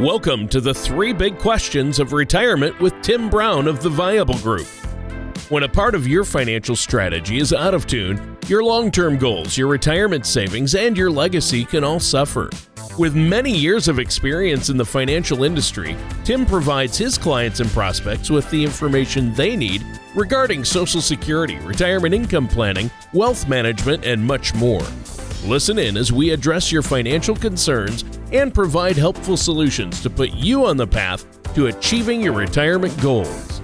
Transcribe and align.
Welcome 0.00 0.46
to 0.48 0.60
the 0.60 0.74
three 0.74 1.14
big 1.14 1.38
questions 1.38 1.98
of 1.98 2.12
retirement 2.12 2.78
with 2.80 2.92
Tim 3.00 3.30
Brown 3.30 3.66
of 3.66 3.82
the 3.82 3.88
Viable 3.88 4.36
Group. 4.40 4.66
When 5.48 5.62
a 5.62 5.68
part 5.70 5.94
of 5.94 6.06
your 6.06 6.22
financial 6.22 6.76
strategy 6.76 7.38
is 7.38 7.54
out 7.54 7.72
of 7.72 7.86
tune, 7.86 8.36
your 8.46 8.62
long 8.62 8.90
term 8.90 9.16
goals, 9.16 9.56
your 9.56 9.68
retirement 9.68 10.26
savings, 10.26 10.74
and 10.74 10.98
your 10.98 11.10
legacy 11.10 11.64
can 11.64 11.82
all 11.82 11.98
suffer. 11.98 12.50
With 12.98 13.16
many 13.16 13.56
years 13.56 13.88
of 13.88 13.98
experience 13.98 14.68
in 14.68 14.76
the 14.76 14.84
financial 14.84 15.44
industry, 15.44 15.96
Tim 16.24 16.44
provides 16.44 16.98
his 16.98 17.16
clients 17.16 17.60
and 17.60 17.70
prospects 17.70 18.28
with 18.28 18.50
the 18.50 18.62
information 18.62 19.32
they 19.32 19.56
need 19.56 19.82
regarding 20.14 20.62
Social 20.62 21.00
Security, 21.00 21.56
retirement 21.60 22.12
income 22.12 22.48
planning, 22.48 22.90
wealth 23.14 23.48
management, 23.48 24.04
and 24.04 24.22
much 24.22 24.54
more. 24.56 24.84
Listen 25.46 25.78
in 25.78 25.96
as 25.96 26.12
we 26.12 26.32
address 26.32 26.70
your 26.70 26.82
financial 26.82 27.34
concerns 27.34 28.04
and 28.32 28.52
provide 28.52 28.96
helpful 28.96 29.36
solutions 29.36 30.02
to 30.02 30.10
put 30.10 30.30
you 30.30 30.66
on 30.66 30.76
the 30.76 30.86
path 30.86 31.24
to 31.54 31.66
achieving 31.66 32.20
your 32.20 32.32
retirement 32.32 33.00
goals. 33.00 33.60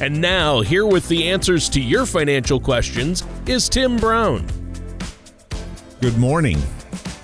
And 0.00 0.20
now, 0.20 0.60
here 0.60 0.86
with 0.86 1.08
the 1.08 1.28
answers 1.28 1.68
to 1.70 1.80
your 1.80 2.06
financial 2.06 2.58
questions 2.58 3.24
is 3.46 3.68
Tim 3.68 3.96
Brown. 3.96 4.46
Good 6.00 6.18
morning. 6.18 6.58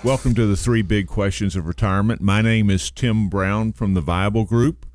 Welcome 0.02 0.34
to 0.34 0.46
the 0.46 0.56
three 0.56 0.82
big 0.82 1.06
questions 1.06 1.56
of 1.56 1.66
retirement. 1.66 2.20
My 2.20 2.40
name 2.40 2.70
is 2.70 2.90
Tim 2.90 3.28
Brown 3.28 3.72
from 3.72 3.94
the 3.94 4.00
Viable 4.00 4.44
Group. 4.44 4.86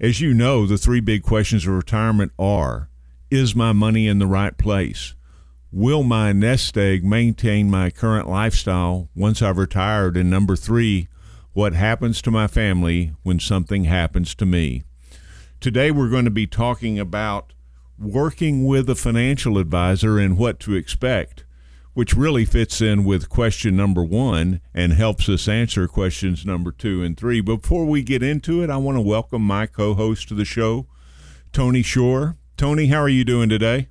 As 0.00 0.20
you 0.20 0.32
know, 0.32 0.64
the 0.64 0.78
three 0.78 1.00
big 1.00 1.22
questions 1.22 1.66
of 1.66 1.74
retirement 1.74 2.32
are 2.38 2.88
Is 3.30 3.54
my 3.54 3.72
money 3.72 4.08
in 4.08 4.18
the 4.18 4.26
right 4.26 4.56
place? 4.56 5.14
Will 5.72 6.02
my 6.02 6.32
nest 6.32 6.76
egg 6.78 7.04
maintain 7.04 7.70
my 7.70 7.90
current 7.90 8.28
lifestyle 8.28 9.10
once 9.14 9.42
I've 9.42 9.58
retired? 9.58 10.16
And 10.16 10.30
number 10.30 10.56
three, 10.56 11.08
what 11.52 11.72
happens 11.72 12.22
to 12.22 12.30
my 12.30 12.46
family 12.46 13.12
when 13.22 13.40
something 13.40 13.84
happens 13.84 14.34
to 14.36 14.46
me? 14.46 14.84
Today, 15.60 15.90
we're 15.90 16.08
going 16.08 16.24
to 16.24 16.30
be 16.30 16.46
talking 16.46 16.98
about 16.98 17.52
working 17.98 18.64
with 18.64 18.88
a 18.88 18.94
financial 18.94 19.58
advisor 19.58 20.18
and 20.18 20.38
what 20.38 20.58
to 20.60 20.74
expect, 20.74 21.44
which 21.92 22.14
really 22.14 22.44
fits 22.44 22.80
in 22.80 23.04
with 23.04 23.28
question 23.28 23.76
number 23.76 24.02
one 24.02 24.60
and 24.72 24.92
helps 24.92 25.28
us 25.28 25.48
answer 25.48 25.86
questions 25.86 26.46
number 26.46 26.72
two 26.72 27.02
and 27.02 27.16
three. 27.16 27.40
Before 27.40 27.84
we 27.84 28.02
get 28.02 28.22
into 28.22 28.62
it, 28.62 28.70
I 28.70 28.76
want 28.78 28.96
to 28.96 29.02
welcome 29.02 29.42
my 29.42 29.66
co 29.66 29.94
host 29.94 30.28
to 30.28 30.34
the 30.34 30.44
show, 30.44 30.86
Tony 31.52 31.82
Shore. 31.82 32.36
Tony, 32.56 32.86
how 32.86 33.00
are 33.00 33.08
you 33.08 33.24
doing 33.24 33.48
today? 33.48 33.88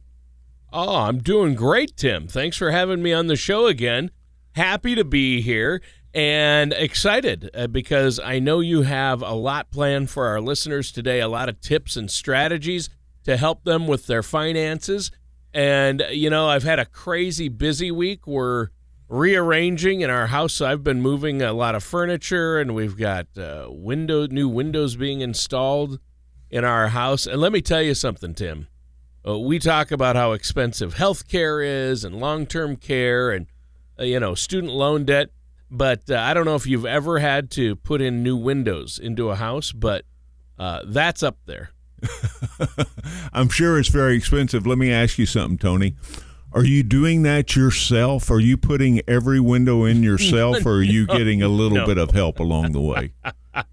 Oh, 0.71 0.97
I'm 0.97 1.19
doing 1.19 1.55
great, 1.55 1.97
Tim. 1.97 2.27
Thanks 2.27 2.55
for 2.55 2.71
having 2.71 3.01
me 3.03 3.11
on 3.11 3.27
the 3.27 3.35
show 3.35 3.65
again. 3.67 4.11
Happy 4.53 4.95
to 4.95 5.03
be 5.03 5.41
here 5.41 5.81
and 6.13 6.73
excited 6.73 7.49
uh, 7.53 7.67
because 7.67 8.19
I 8.19 8.39
know 8.39 8.59
you 8.59 8.81
have 8.83 9.21
a 9.21 9.33
lot 9.33 9.71
planned 9.71 10.09
for 10.09 10.27
our 10.27 10.41
listeners 10.41 10.91
today, 10.91 11.19
a 11.19 11.27
lot 11.27 11.49
of 11.49 11.61
tips 11.61 11.95
and 11.95 12.09
strategies 12.09 12.89
to 13.25 13.37
help 13.37 13.63
them 13.63 13.87
with 13.87 14.07
their 14.07 14.23
finances. 14.23 15.11
And, 15.53 16.03
you 16.11 16.29
know, 16.29 16.47
I've 16.47 16.63
had 16.63 16.79
a 16.79 16.85
crazy 16.85 17.49
busy 17.49 17.91
week. 17.91 18.25
We're 18.25 18.69
rearranging 19.07 20.01
in 20.01 20.09
our 20.09 20.27
house. 20.27 20.53
So 20.53 20.67
I've 20.67 20.83
been 20.83 21.01
moving 21.01 21.41
a 21.41 21.53
lot 21.53 21.75
of 21.75 21.83
furniture 21.83 22.59
and 22.59 22.75
we've 22.75 22.97
got 22.97 23.27
uh, 23.37 23.67
window 23.69 24.27
new 24.27 24.47
windows 24.47 24.95
being 24.95 25.21
installed 25.21 25.99
in 26.49 26.63
our 26.63 26.89
house. 26.89 27.25
And 27.25 27.41
let 27.41 27.51
me 27.51 27.61
tell 27.61 27.81
you 27.81 27.93
something, 27.93 28.33
Tim. 28.33 28.67
Uh, 29.27 29.37
we 29.37 29.59
talk 29.59 29.91
about 29.91 30.15
how 30.15 30.31
expensive 30.31 30.93
health 30.93 31.27
care 31.27 31.61
is 31.61 32.03
and 32.03 32.19
long 32.19 32.45
term 32.45 32.75
care 32.75 33.31
and, 33.31 33.47
uh, 33.99 34.03
you 34.03 34.19
know, 34.19 34.33
student 34.33 34.73
loan 34.73 35.05
debt. 35.05 35.29
But 35.71 36.09
uh, 36.09 36.17
I 36.17 36.33
don't 36.33 36.45
know 36.45 36.55
if 36.55 36.65
you've 36.65 36.85
ever 36.85 37.19
had 37.19 37.51
to 37.51 37.75
put 37.75 38.01
in 38.01 38.23
new 38.23 38.35
windows 38.35 38.99
into 38.99 39.29
a 39.29 39.35
house, 39.35 39.71
but 39.71 40.05
uh, 40.57 40.81
that's 40.85 41.21
up 41.21 41.37
there. 41.45 41.71
I'm 43.33 43.49
sure 43.49 43.77
it's 43.77 43.89
very 43.89 44.15
expensive. 44.15 44.65
Let 44.65 44.77
me 44.77 44.91
ask 44.91 45.17
you 45.17 45.25
something, 45.25 45.57
Tony. 45.57 45.95
Are 46.51 46.63
you 46.63 46.81
doing 46.81 47.21
that 47.23 47.55
yourself? 47.55 48.31
Are 48.31 48.39
you 48.39 48.57
putting 48.57 49.01
every 49.07 49.39
window 49.39 49.85
in 49.85 50.01
yourself, 50.03 50.65
or 50.65 50.77
are 50.77 50.83
you 50.83 51.05
getting 51.05 51.43
a 51.43 51.47
little 51.47 51.77
no. 51.77 51.85
bit 51.85 51.97
of 51.97 52.11
help 52.11 52.39
along 52.39 52.71
the 52.71 52.81
way? 52.81 53.11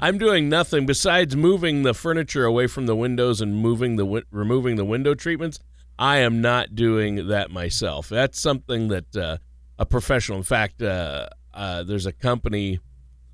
I'm 0.00 0.18
doing 0.18 0.48
nothing 0.48 0.86
besides 0.86 1.36
moving 1.36 1.82
the 1.82 1.94
furniture 1.94 2.44
away 2.44 2.68
from 2.68 2.86
the 2.86 2.96
windows 2.96 3.40
and 3.40 3.56
moving 3.56 3.96
the 3.96 4.24
removing 4.30 4.76
the 4.76 4.84
window 4.84 5.14
treatments. 5.14 5.58
I 5.98 6.18
am 6.18 6.40
not 6.40 6.74
doing 6.74 7.28
that 7.28 7.50
myself. 7.50 8.08
That's 8.08 8.40
something 8.40 8.88
that 8.88 9.16
uh, 9.16 9.38
a 9.78 9.86
professional. 9.86 10.38
In 10.38 10.44
fact, 10.44 10.82
uh, 10.82 11.28
uh, 11.52 11.82
there's 11.82 12.06
a 12.06 12.12
company 12.12 12.80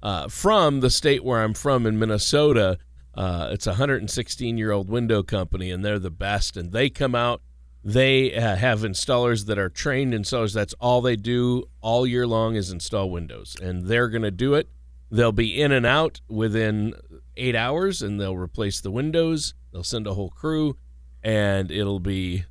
uh, 0.02 0.28
from 0.28 0.80
the 0.80 0.90
state 0.90 1.24
where 1.24 1.42
I'm 1.42 1.54
from 1.54 1.86
in 1.86 1.98
Minnesota. 1.98 2.78
Uh, 3.14 3.48
it's 3.52 3.66
a 3.66 3.70
116 3.70 4.56
year 4.56 4.70
old 4.70 4.88
window 4.88 5.22
company, 5.22 5.70
and 5.70 5.84
they're 5.84 5.98
the 5.98 6.10
best. 6.10 6.56
And 6.56 6.72
they 6.72 6.90
come 6.90 7.14
out. 7.14 7.42
They 7.82 8.34
uh, 8.34 8.56
have 8.56 8.80
installers 8.80 9.46
that 9.46 9.58
are 9.58 9.70
trained 9.70 10.12
installers. 10.12 10.52
That's 10.52 10.74
all 10.80 11.00
they 11.00 11.16
do 11.16 11.64
all 11.80 12.06
year 12.06 12.26
long 12.26 12.54
is 12.54 12.70
install 12.70 13.10
windows, 13.10 13.56
and 13.60 13.86
they're 13.86 14.08
going 14.08 14.22
to 14.22 14.30
do 14.30 14.54
it 14.54 14.68
They'll 15.10 15.32
be 15.32 15.60
in 15.60 15.72
and 15.72 15.84
out 15.84 16.20
within 16.28 16.94
eight 17.36 17.56
hours 17.56 18.00
and 18.00 18.20
they'll 18.20 18.36
replace 18.36 18.80
the 18.80 18.92
windows. 18.92 19.54
They'll 19.72 19.82
send 19.82 20.06
a 20.06 20.14
whole 20.14 20.30
crew 20.30 20.76
and 21.22 21.70
it'll 21.70 22.00
be 22.00 22.44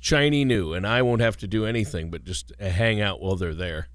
shiny 0.00 0.44
new. 0.44 0.72
And 0.72 0.86
I 0.86 1.02
won't 1.02 1.20
have 1.20 1.36
to 1.38 1.46
do 1.46 1.64
anything 1.64 2.10
but 2.10 2.24
just 2.24 2.52
hang 2.58 3.00
out 3.00 3.20
while 3.20 3.36
they're 3.36 3.54
there. 3.54 3.88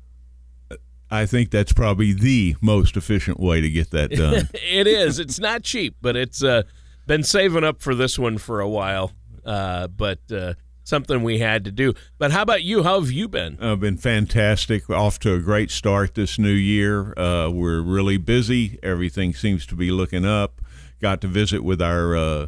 I 1.12 1.26
think 1.26 1.52
that's 1.52 1.74
probably 1.74 2.14
the 2.14 2.56
most 2.62 2.98
efficient 2.98 3.40
way 3.40 3.62
to 3.62 3.70
get 3.70 3.92
that 3.92 4.12
done. 4.12 4.50
it 4.54 4.88
is. 4.88 5.20
It's 5.20 5.40
not 5.40 5.64
cheap, 5.64 5.98
but 6.02 6.16
it's 6.16 6.44
uh, 6.44 6.64
been 7.06 7.24
saving 7.24 7.64
up 7.64 7.82
for 7.82 7.94
this 7.94 8.18
one 8.18 8.38
for 8.38 8.60
a 8.60 8.68
while. 8.68 9.12
Uh, 9.46 9.88
but 9.88 10.20
uh, 10.32 10.56
something 10.84 11.24
we 11.24 11.40
had 11.40 11.66
to 11.66 11.72
do. 11.72 11.94
But 12.18 12.32
how 12.32 12.42
about 12.42 12.64
you? 12.64 12.84
How 12.84 13.00
have 13.00 13.12
you 13.12 13.28
been? 13.28 13.58
I've 13.62 13.80
been 13.80 13.98
fantastic. 13.98 14.90
Off 14.90 15.20
to 15.20 15.34
a 15.34 15.40
great 15.40 15.70
start 15.70 16.16
this 16.16 16.40
new 16.40 16.50
year. 16.50 17.14
Uh, 17.18 17.50
we're 17.50 17.82
really 17.82 18.18
busy. 18.18 18.80
Everything 18.82 19.34
seems 19.34 19.66
to 19.68 19.76
be 19.76 19.92
looking 19.92 20.26
up. 20.26 20.62
Got 21.02 21.22
to 21.22 21.28
visit 21.28 21.64
with 21.64 21.82
our 21.82 22.16
uh, 22.16 22.48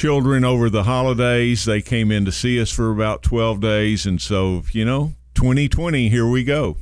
children 0.00 0.46
over 0.46 0.70
the 0.70 0.84
holidays. 0.84 1.66
They 1.66 1.82
came 1.82 2.10
in 2.10 2.24
to 2.24 2.32
see 2.32 2.58
us 2.58 2.70
for 2.70 2.90
about 2.90 3.22
12 3.22 3.60
days. 3.60 4.06
And 4.06 4.18
so, 4.18 4.62
you 4.72 4.82
know, 4.82 5.12
2020, 5.34 6.08
here 6.08 6.26
we 6.26 6.42
go. 6.42 6.78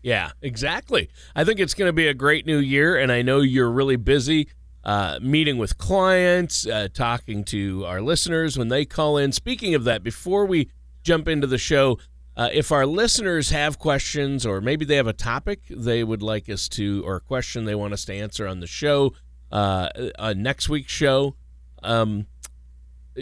Yeah, 0.00 0.30
exactly. 0.40 1.10
I 1.36 1.44
think 1.44 1.60
it's 1.60 1.74
going 1.74 1.90
to 1.90 1.92
be 1.92 2.08
a 2.08 2.14
great 2.14 2.46
new 2.46 2.56
year, 2.56 2.96
and 2.96 3.12
I 3.12 3.20
know 3.20 3.40
you're 3.40 3.70
really 3.70 3.96
busy 3.96 4.48
uh, 4.84 5.18
meeting 5.20 5.58
with 5.58 5.76
clients, 5.76 6.66
uh, 6.66 6.88
talking 6.94 7.44
to 7.44 7.84
our 7.84 8.00
listeners 8.00 8.56
when 8.56 8.68
they 8.68 8.86
call 8.86 9.18
in. 9.18 9.30
Speaking 9.32 9.74
of 9.74 9.84
that, 9.84 10.02
before 10.02 10.46
we 10.46 10.70
jump 11.02 11.28
into 11.28 11.46
the 11.46 11.58
show, 11.58 11.98
uh, 12.38 12.48
if 12.54 12.72
our 12.72 12.86
listeners 12.86 13.50
have 13.50 13.78
questions 13.78 14.46
or 14.46 14.62
maybe 14.62 14.86
they 14.86 14.96
have 14.96 15.06
a 15.06 15.12
topic 15.12 15.60
they 15.68 16.02
would 16.02 16.22
like 16.22 16.48
us 16.48 16.70
to, 16.70 17.02
or 17.04 17.16
a 17.16 17.20
question 17.20 17.66
they 17.66 17.74
want 17.74 17.92
us 17.92 18.06
to 18.06 18.14
answer 18.14 18.46
on 18.46 18.60
the 18.60 18.66
show, 18.66 19.12
uh, 19.52 19.90
uh, 20.18 20.32
next 20.34 20.70
week's 20.70 20.92
show, 20.92 21.34
um, 21.82 22.26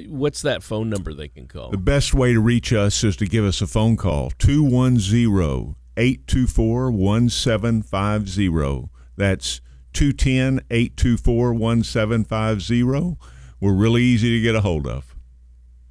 what's 0.06 0.42
that 0.42 0.62
phone 0.62 0.90
number 0.90 1.14
they 1.14 1.28
can 1.28 1.46
call? 1.46 1.70
The 1.70 1.78
best 1.78 2.14
way 2.14 2.32
to 2.32 2.40
reach 2.40 2.72
us 2.72 3.02
is 3.04 3.16
to 3.16 3.26
give 3.26 3.44
us 3.44 3.60
a 3.60 3.66
phone 3.66 3.96
call 3.96 4.30
210 4.38 5.76
824 5.96 6.90
1750. 6.90 8.90
That's 9.16 9.60
210 9.92 10.64
824 10.70 11.54
1750. 11.54 13.16
We're 13.58 13.72
really 13.72 14.02
easy 14.02 14.36
to 14.36 14.42
get 14.42 14.54
a 14.54 14.60
hold 14.60 14.86
of. 14.86 15.14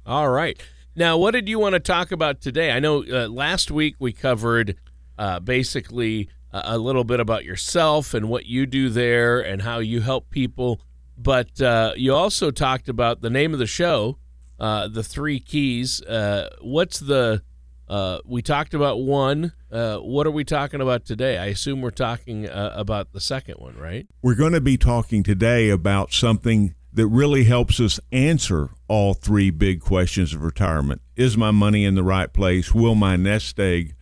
All 0.04 0.30
right. 0.30 0.60
Now, 0.94 1.18
what 1.18 1.32
did 1.32 1.48
you 1.48 1.58
want 1.58 1.74
to 1.74 1.80
talk 1.80 2.12
about 2.12 2.40
today? 2.40 2.70
I 2.70 2.78
know 2.78 3.04
uh, 3.04 3.28
last 3.28 3.70
week 3.70 3.96
we 3.98 4.12
covered 4.12 4.76
uh, 5.18 5.40
basically 5.40 6.28
a 6.52 6.78
little 6.78 7.04
bit 7.04 7.20
about 7.20 7.44
yourself 7.44 8.14
and 8.14 8.28
what 8.28 8.46
you 8.46 8.66
do 8.66 8.88
there 8.88 9.40
and 9.40 9.62
how 9.62 9.78
you 9.78 10.00
help 10.00 10.30
people. 10.30 10.80
But 11.18 11.60
uh, 11.60 11.92
you 11.96 12.14
also 12.14 12.50
talked 12.50 12.88
about 12.88 13.22
the 13.22 13.30
name 13.30 13.52
of 13.52 13.58
the 13.58 13.66
show, 13.66 14.18
uh, 14.60 14.88
the 14.88 15.02
three 15.02 15.40
keys. 15.40 16.02
Uh, 16.02 16.50
what's 16.60 17.00
the 17.00 17.42
uh, 17.88 18.18
we 18.24 18.42
talked 18.42 18.74
about 18.74 19.00
one. 19.00 19.52
Uh, 19.70 19.98
what 19.98 20.26
are 20.26 20.32
we 20.32 20.44
talking 20.44 20.80
about 20.80 21.04
today? 21.04 21.38
I 21.38 21.46
assume 21.46 21.80
we're 21.80 21.90
talking 21.90 22.48
uh, 22.48 22.72
about 22.74 23.12
the 23.12 23.20
second 23.20 23.56
one, 23.58 23.76
right? 23.76 24.06
We're 24.22 24.34
going 24.34 24.52
to 24.52 24.60
be 24.60 24.76
talking 24.76 25.22
today 25.22 25.70
about 25.70 26.12
something 26.12 26.74
that 26.92 27.06
really 27.06 27.44
helps 27.44 27.78
us 27.78 28.00
answer 28.10 28.70
all 28.88 29.14
three 29.14 29.50
big 29.50 29.80
questions 29.80 30.34
of 30.34 30.42
retirement. 30.42 31.02
Is 31.14 31.36
my 31.36 31.50
money 31.50 31.84
in 31.84 31.94
the 31.94 32.02
right 32.02 32.32
place? 32.32 32.74
Will 32.74 32.94
my 32.94 33.16
nest 33.16 33.60
egg 33.60 33.94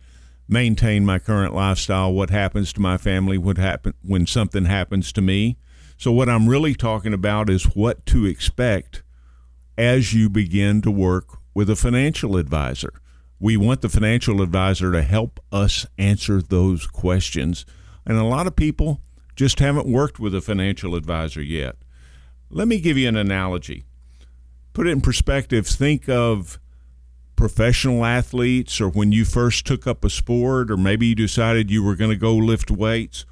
maintain 0.47 1.05
my 1.05 1.19
current 1.19 1.53
lifestyle? 1.53 2.13
What 2.13 2.29
happens 2.29 2.73
to 2.73 2.81
my 2.81 2.97
family? 2.97 3.37
What 3.37 3.57
happen 3.57 3.93
when 4.01 4.25
something 4.25 4.65
happens 4.65 5.11
to 5.13 5.21
me? 5.21 5.57
So 5.97 6.11
what 6.11 6.29
I'm 6.29 6.47
really 6.47 6.75
talking 6.75 7.13
about 7.13 7.49
is 7.49 7.63
what 7.75 8.05
to 8.07 8.25
expect 8.25 9.03
as 9.77 10.13
you 10.13 10.29
begin 10.29 10.81
to 10.81 10.91
work 10.91 11.37
with 11.53 11.69
a 11.69 11.75
financial 11.75 12.37
advisor 12.37 12.93
we 13.39 13.57
want 13.57 13.81
the 13.81 13.89
financial 13.89 14.41
advisor 14.41 14.91
to 14.91 15.01
help 15.01 15.39
us 15.51 15.85
answer 15.97 16.41
those 16.41 16.87
questions. 16.87 17.65
And 18.05 18.17
a 18.17 18.23
lot 18.23 18.47
of 18.47 18.55
people 18.55 19.01
just 19.35 19.59
haven't 19.59 19.87
worked 19.87 20.19
with 20.19 20.33
a 20.33 20.41
financial 20.41 20.95
advisor 20.95 21.41
yet. 21.41 21.75
Let 22.49 22.67
me 22.67 22.79
give 22.79 22.97
you 22.97 23.07
an 23.07 23.17
analogy. 23.17 23.83
Put 24.73 24.87
it 24.87 24.91
in 24.91 25.01
perspective. 25.01 25.67
Think 25.67 26.07
of 26.07 26.59
professional 27.35 28.05
athletes 28.05 28.79
or 28.79 28.87
when 28.87 29.11
you 29.11 29.25
first 29.25 29.65
took 29.65 29.85
up 29.85 30.05
a 30.05 30.09
sport 30.09 30.71
or 30.71 30.77
maybe 30.77 31.07
you 31.07 31.15
decided 31.15 31.69
you 31.69 31.83
were 31.83 31.95
going 31.95 32.11
to 32.11 32.15
go 32.15 32.35
lift 32.35 32.71
weights. 32.71 33.25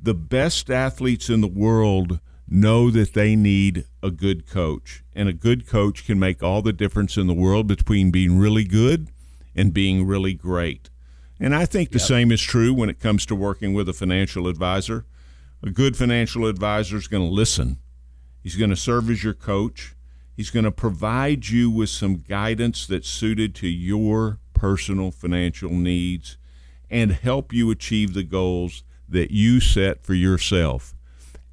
The 0.00 0.14
best 0.14 0.70
athletes 0.70 1.28
in 1.28 1.40
the 1.40 1.48
world 1.48 2.20
know 2.48 2.90
that 2.90 3.14
they 3.14 3.36
need 3.36 3.84
a 4.02 4.10
good 4.10 4.46
coach, 4.46 5.02
and 5.14 5.28
a 5.28 5.32
good 5.32 5.66
coach 5.66 6.06
can 6.06 6.18
make 6.18 6.42
all 6.42 6.62
the 6.62 6.72
difference 6.72 7.16
in 7.16 7.26
the 7.26 7.34
world 7.34 7.66
between 7.66 8.10
being 8.10 8.38
really 8.38 8.64
good 8.64 9.08
and 9.54 9.74
being 9.74 10.06
really 10.06 10.34
great. 10.34 10.88
And 11.40 11.54
I 11.54 11.66
think 11.66 11.90
the 11.90 11.98
yep. 11.98 12.08
same 12.08 12.32
is 12.32 12.40
true 12.40 12.72
when 12.72 12.88
it 12.88 13.00
comes 13.00 13.26
to 13.26 13.34
working 13.34 13.74
with 13.74 13.88
a 13.88 13.92
financial 13.92 14.48
advisor. 14.48 15.04
A 15.62 15.70
good 15.70 15.96
financial 15.96 16.46
advisor 16.46 16.96
is 16.96 17.08
going 17.08 17.26
to 17.26 17.34
listen. 17.34 17.78
He's 18.42 18.56
going 18.56 18.70
to 18.70 18.76
serve 18.76 19.10
as 19.10 19.24
your 19.24 19.34
coach. 19.34 19.94
He's 20.36 20.50
going 20.50 20.64
to 20.64 20.70
provide 20.70 21.48
you 21.48 21.70
with 21.70 21.90
some 21.90 22.18
guidance 22.18 22.86
that's 22.86 23.08
suited 23.08 23.54
to 23.56 23.68
your 23.68 24.38
personal 24.54 25.10
financial 25.10 25.70
needs 25.70 26.36
and 26.90 27.12
help 27.12 27.52
you 27.52 27.70
achieve 27.70 28.14
the 28.14 28.22
goals 28.22 28.84
that 29.08 29.30
you 29.30 29.60
set 29.60 30.02
for 30.02 30.14
yourself. 30.14 30.94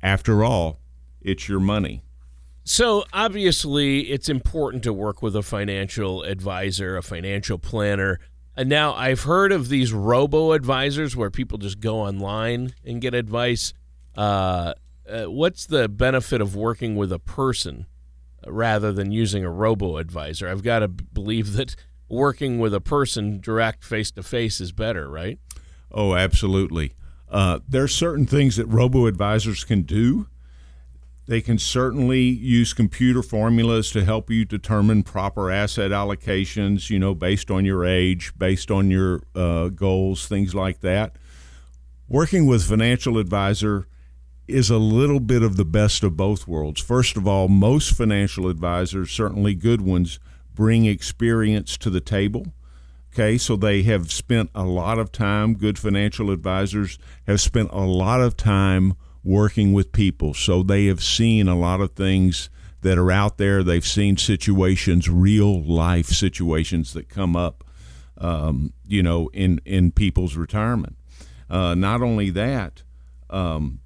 After 0.01 0.43
all, 0.43 0.79
it's 1.21 1.49
your 1.49 1.59
money. 1.59 2.03
So, 2.63 3.05
obviously, 3.13 4.11
it's 4.11 4.27
important 4.27 4.83
to 4.83 4.93
work 4.93 5.21
with 5.21 5.35
a 5.35 5.43
financial 5.43 6.23
advisor, 6.23 6.97
a 6.97 7.03
financial 7.03 7.59
planner. 7.59 8.19
And 8.57 8.69
now 8.69 8.93
I've 8.93 9.21
heard 9.21 9.51
of 9.51 9.69
these 9.69 9.93
robo 9.93 10.53
advisors 10.53 11.15
where 11.15 11.29
people 11.29 11.57
just 11.57 11.79
go 11.79 11.99
online 11.99 12.73
and 12.83 13.01
get 13.01 13.13
advice. 13.13 13.73
Uh, 14.15 14.73
uh, 15.07 15.25
what's 15.25 15.67
the 15.67 15.87
benefit 15.87 16.41
of 16.41 16.55
working 16.55 16.95
with 16.95 17.11
a 17.11 17.19
person 17.19 17.85
rather 18.47 18.91
than 18.91 19.11
using 19.11 19.43
a 19.43 19.51
robo 19.51 19.97
advisor? 19.97 20.47
I've 20.47 20.63
got 20.63 20.79
to 20.79 20.87
believe 20.87 21.53
that 21.53 21.75
working 22.09 22.59
with 22.59 22.73
a 22.73 22.81
person 22.81 23.39
direct 23.41 23.83
face 23.83 24.11
to 24.11 24.23
face 24.23 24.59
is 24.59 24.71
better, 24.71 25.09
right? 25.09 25.39
Oh, 25.91 26.15
absolutely. 26.15 26.93
Uh, 27.29 27.59
there 27.67 27.83
are 27.83 27.87
certain 27.87 28.25
things 28.25 28.55
that 28.55 28.65
robo 28.67 29.07
advisors 29.07 29.63
can 29.63 29.81
do 29.81 30.27
they 31.27 31.41
can 31.41 31.57
certainly 31.57 32.21
use 32.21 32.73
computer 32.73 33.23
formulas 33.23 33.89
to 33.91 34.05
help 34.05 34.29
you 34.29 34.45
determine 34.45 35.01
proper 35.01 35.49
asset 35.49 35.89
allocations, 35.89 36.89
you 36.91 36.99
know, 36.99 37.15
based 37.15 37.49
on 37.49 37.65
your 37.65 37.83
age, 37.83 38.31
based 38.37 38.69
on 38.69 38.91
your 38.91 39.21
uh, 39.33 39.69
goals, 39.69 40.27
things 40.27 40.53
like 40.53 40.81
that. 40.81 41.15
Working 42.07 42.45
with 42.45 42.63
financial 42.63 43.17
advisor 43.17 43.87
is 44.47 44.69
a 44.69 44.77
little 44.77 45.19
bit 45.19 45.41
of 45.41 45.57
the 45.57 45.65
best 45.65 46.03
of 46.03 46.15
both 46.15 46.47
worlds. 46.47 46.79
First 46.79 47.17
of 47.17 47.27
all, 47.27 47.47
most 47.47 47.97
financial 47.97 48.47
advisors, 48.47 49.09
certainly 49.09 49.55
good 49.55 49.81
ones, 49.81 50.19
bring 50.53 50.85
experience 50.85 51.75
to 51.77 51.89
the 51.89 52.01
table. 52.01 52.53
Okay, 53.17 53.37
so 53.37 53.55
they 53.55 53.83
have 53.83 54.11
spent 54.11 54.49
a 54.53 54.65
lot 54.65 54.99
of 54.99 55.09
time, 55.09 55.53
good 55.53 55.79
financial 55.79 56.31
advisors 56.31 56.99
have 57.25 57.39
spent 57.39 57.69
a 57.71 57.85
lot 57.85 58.19
of 58.19 58.35
time 58.35 58.95
working 59.23 59.71
with 59.71 59.93
people. 59.93 60.33
So 60.33 60.61
they 60.61 60.87
have 60.87 61.01
seen 61.01 61.47
a 61.47 61.57
lot 61.57 61.79
of 61.79 61.93
things 61.93 62.49
that 62.81 62.97
are 62.97 63.13
out 63.13 63.37
there. 63.37 63.63
They've 63.63 63.85
seen 63.85 64.17
situations, 64.17 65.09
real 65.09 65.63
life 65.63 66.07
situations 66.07 66.91
that 66.91 67.07
come 67.07 67.37
up, 67.37 67.63
um, 68.17 68.73
you 68.85 69.01
know, 69.01 69.29
in, 69.31 69.61
in 69.63 69.93
people's 69.93 70.35
retirement. 70.35 70.97
Uh, 71.49 71.73
not 71.73 72.01
only 72.01 72.31
that, 72.31 72.83
um, 73.29 73.79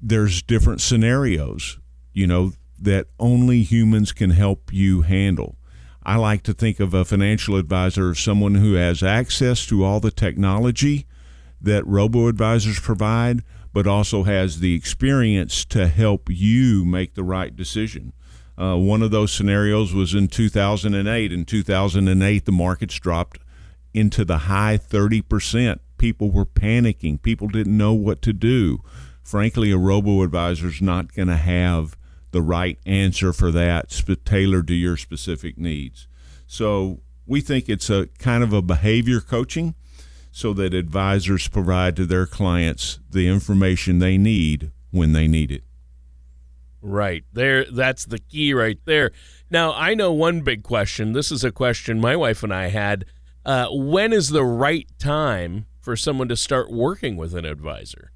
there's 0.00 0.42
different 0.42 0.80
scenarios, 0.80 1.78
you 2.12 2.26
know, 2.26 2.54
that 2.80 3.06
only 3.20 3.62
humans 3.62 4.10
can 4.10 4.30
help 4.30 4.72
you 4.72 5.02
handle. 5.02 5.56
I 6.04 6.16
like 6.16 6.42
to 6.44 6.52
think 6.52 6.80
of 6.80 6.94
a 6.94 7.04
financial 7.04 7.56
advisor 7.56 8.10
as 8.10 8.18
someone 8.18 8.56
who 8.56 8.74
has 8.74 9.02
access 9.02 9.64
to 9.66 9.84
all 9.84 10.00
the 10.00 10.10
technology 10.10 11.06
that 11.60 11.86
robo 11.86 12.26
advisors 12.26 12.80
provide, 12.80 13.42
but 13.72 13.86
also 13.86 14.24
has 14.24 14.58
the 14.58 14.74
experience 14.74 15.64
to 15.66 15.86
help 15.86 16.28
you 16.28 16.84
make 16.84 17.14
the 17.14 17.22
right 17.22 17.54
decision. 17.54 18.12
Uh, 18.58 18.76
one 18.76 19.02
of 19.02 19.10
those 19.10 19.32
scenarios 19.32 19.94
was 19.94 20.14
in 20.14 20.28
2008. 20.28 21.32
In 21.32 21.44
2008, 21.44 22.44
the 22.44 22.52
markets 22.52 22.98
dropped 22.98 23.38
into 23.94 24.24
the 24.24 24.38
high 24.38 24.78
30%. 24.78 25.78
People 25.98 26.30
were 26.30 26.44
panicking. 26.44 27.22
People 27.22 27.48
didn't 27.48 27.76
know 27.76 27.92
what 27.92 28.20
to 28.22 28.32
do. 28.32 28.80
Frankly, 29.22 29.70
a 29.70 29.78
robo 29.78 30.22
advisor 30.22 30.66
is 30.66 30.82
not 30.82 31.14
going 31.14 31.28
to 31.28 31.36
have 31.36 31.96
the 32.32 32.42
right 32.42 32.78
answer 32.84 33.32
for 33.32 33.50
that 33.52 33.90
tailored 34.24 34.66
to 34.66 34.74
your 34.74 34.96
specific 34.96 35.56
needs. 35.56 36.08
So 36.46 37.00
we 37.26 37.40
think 37.40 37.68
it's 37.68 37.88
a 37.88 38.08
kind 38.18 38.42
of 38.42 38.52
a 38.52 38.62
behavior 38.62 39.20
coaching 39.20 39.74
so 40.32 40.52
that 40.54 40.74
advisors 40.74 41.46
provide 41.48 41.94
to 41.96 42.06
their 42.06 42.26
clients 42.26 42.98
the 43.10 43.28
information 43.28 43.98
they 43.98 44.18
need 44.18 44.70
when 44.90 45.12
they 45.12 45.28
need 45.28 45.52
it. 45.52 45.62
Right. 46.80 47.24
There 47.32 47.64
that's 47.70 48.06
the 48.06 48.18
key 48.18 48.52
right 48.52 48.78
there. 48.86 49.12
Now, 49.50 49.72
I 49.72 49.94
know 49.94 50.12
one 50.12 50.40
big 50.40 50.62
question. 50.62 51.12
This 51.12 51.30
is 51.30 51.44
a 51.44 51.52
question 51.52 52.00
my 52.00 52.16
wife 52.16 52.42
and 52.42 52.52
I 52.52 52.68
had. 52.68 53.04
Uh, 53.44 53.68
when 53.70 54.12
is 54.12 54.30
the 54.30 54.44
right 54.44 54.88
time 54.98 55.66
for 55.80 55.96
someone 55.96 56.28
to 56.28 56.36
start 56.36 56.70
working 56.72 57.16
with 57.16 57.34
an 57.34 57.44
advisor? 57.44 58.12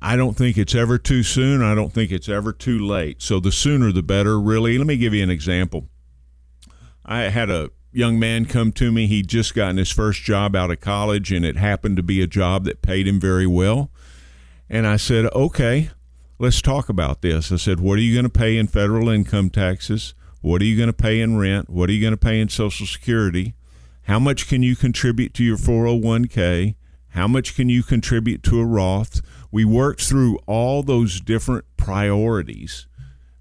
I 0.00 0.16
don't 0.16 0.36
think 0.36 0.58
it's 0.58 0.74
ever 0.74 0.98
too 0.98 1.22
soon. 1.22 1.62
I 1.62 1.74
don't 1.74 1.92
think 1.92 2.12
it's 2.12 2.28
ever 2.28 2.52
too 2.52 2.78
late. 2.78 3.22
So 3.22 3.40
the 3.40 3.52
sooner 3.52 3.92
the 3.92 4.02
better, 4.02 4.38
really. 4.40 4.78
Let 4.78 4.86
me 4.86 4.96
give 4.96 5.14
you 5.14 5.22
an 5.22 5.30
example. 5.30 5.88
I 7.04 7.22
had 7.22 7.50
a 7.50 7.70
young 7.92 8.18
man 8.18 8.44
come 8.44 8.72
to 8.72 8.92
me. 8.92 9.06
He'd 9.06 9.28
just 9.28 9.54
gotten 9.54 9.78
his 9.78 9.90
first 9.90 10.22
job 10.22 10.54
out 10.54 10.70
of 10.70 10.80
college, 10.80 11.32
and 11.32 11.44
it 11.44 11.56
happened 11.56 11.96
to 11.96 12.02
be 12.02 12.20
a 12.20 12.26
job 12.26 12.64
that 12.64 12.82
paid 12.82 13.08
him 13.08 13.18
very 13.18 13.46
well. 13.46 13.90
And 14.68 14.86
I 14.86 14.96
said, 14.96 15.26
okay, 15.34 15.90
let's 16.38 16.60
talk 16.60 16.88
about 16.88 17.22
this. 17.22 17.50
I 17.50 17.56
said, 17.56 17.80
what 17.80 17.98
are 17.98 18.02
you 18.02 18.14
going 18.14 18.30
to 18.30 18.38
pay 18.38 18.58
in 18.58 18.66
federal 18.66 19.08
income 19.08 19.48
taxes? 19.48 20.14
What 20.42 20.60
are 20.60 20.66
you 20.66 20.76
going 20.76 20.88
to 20.88 20.92
pay 20.92 21.20
in 21.20 21.38
rent? 21.38 21.70
What 21.70 21.88
are 21.88 21.92
you 21.92 22.00
going 22.00 22.12
to 22.12 22.16
pay 22.18 22.40
in 22.40 22.48
Social 22.48 22.86
Security? 22.86 23.54
How 24.02 24.18
much 24.18 24.46
can 24.46 24.62
you 24.62 24.76
contribute 24.76 25.32
to 25.34 25.44
your 25.44 25.56
401k? 25.56 26.74
How 27.10 27.26
much 27.26 27.56
can 27.56 27.68
you 27.68 27.82
contribute 27.82 28.42
to 28.44 28.60
a 28.60 28.64
Roth? 28.64 29.22
We 29.50 29.64
worked 29.64 30.02
through 30.02 30.38
all 30.46 30.82
those 30.82 31.20
different 31.20 31.64
priorities, 31.76 32.86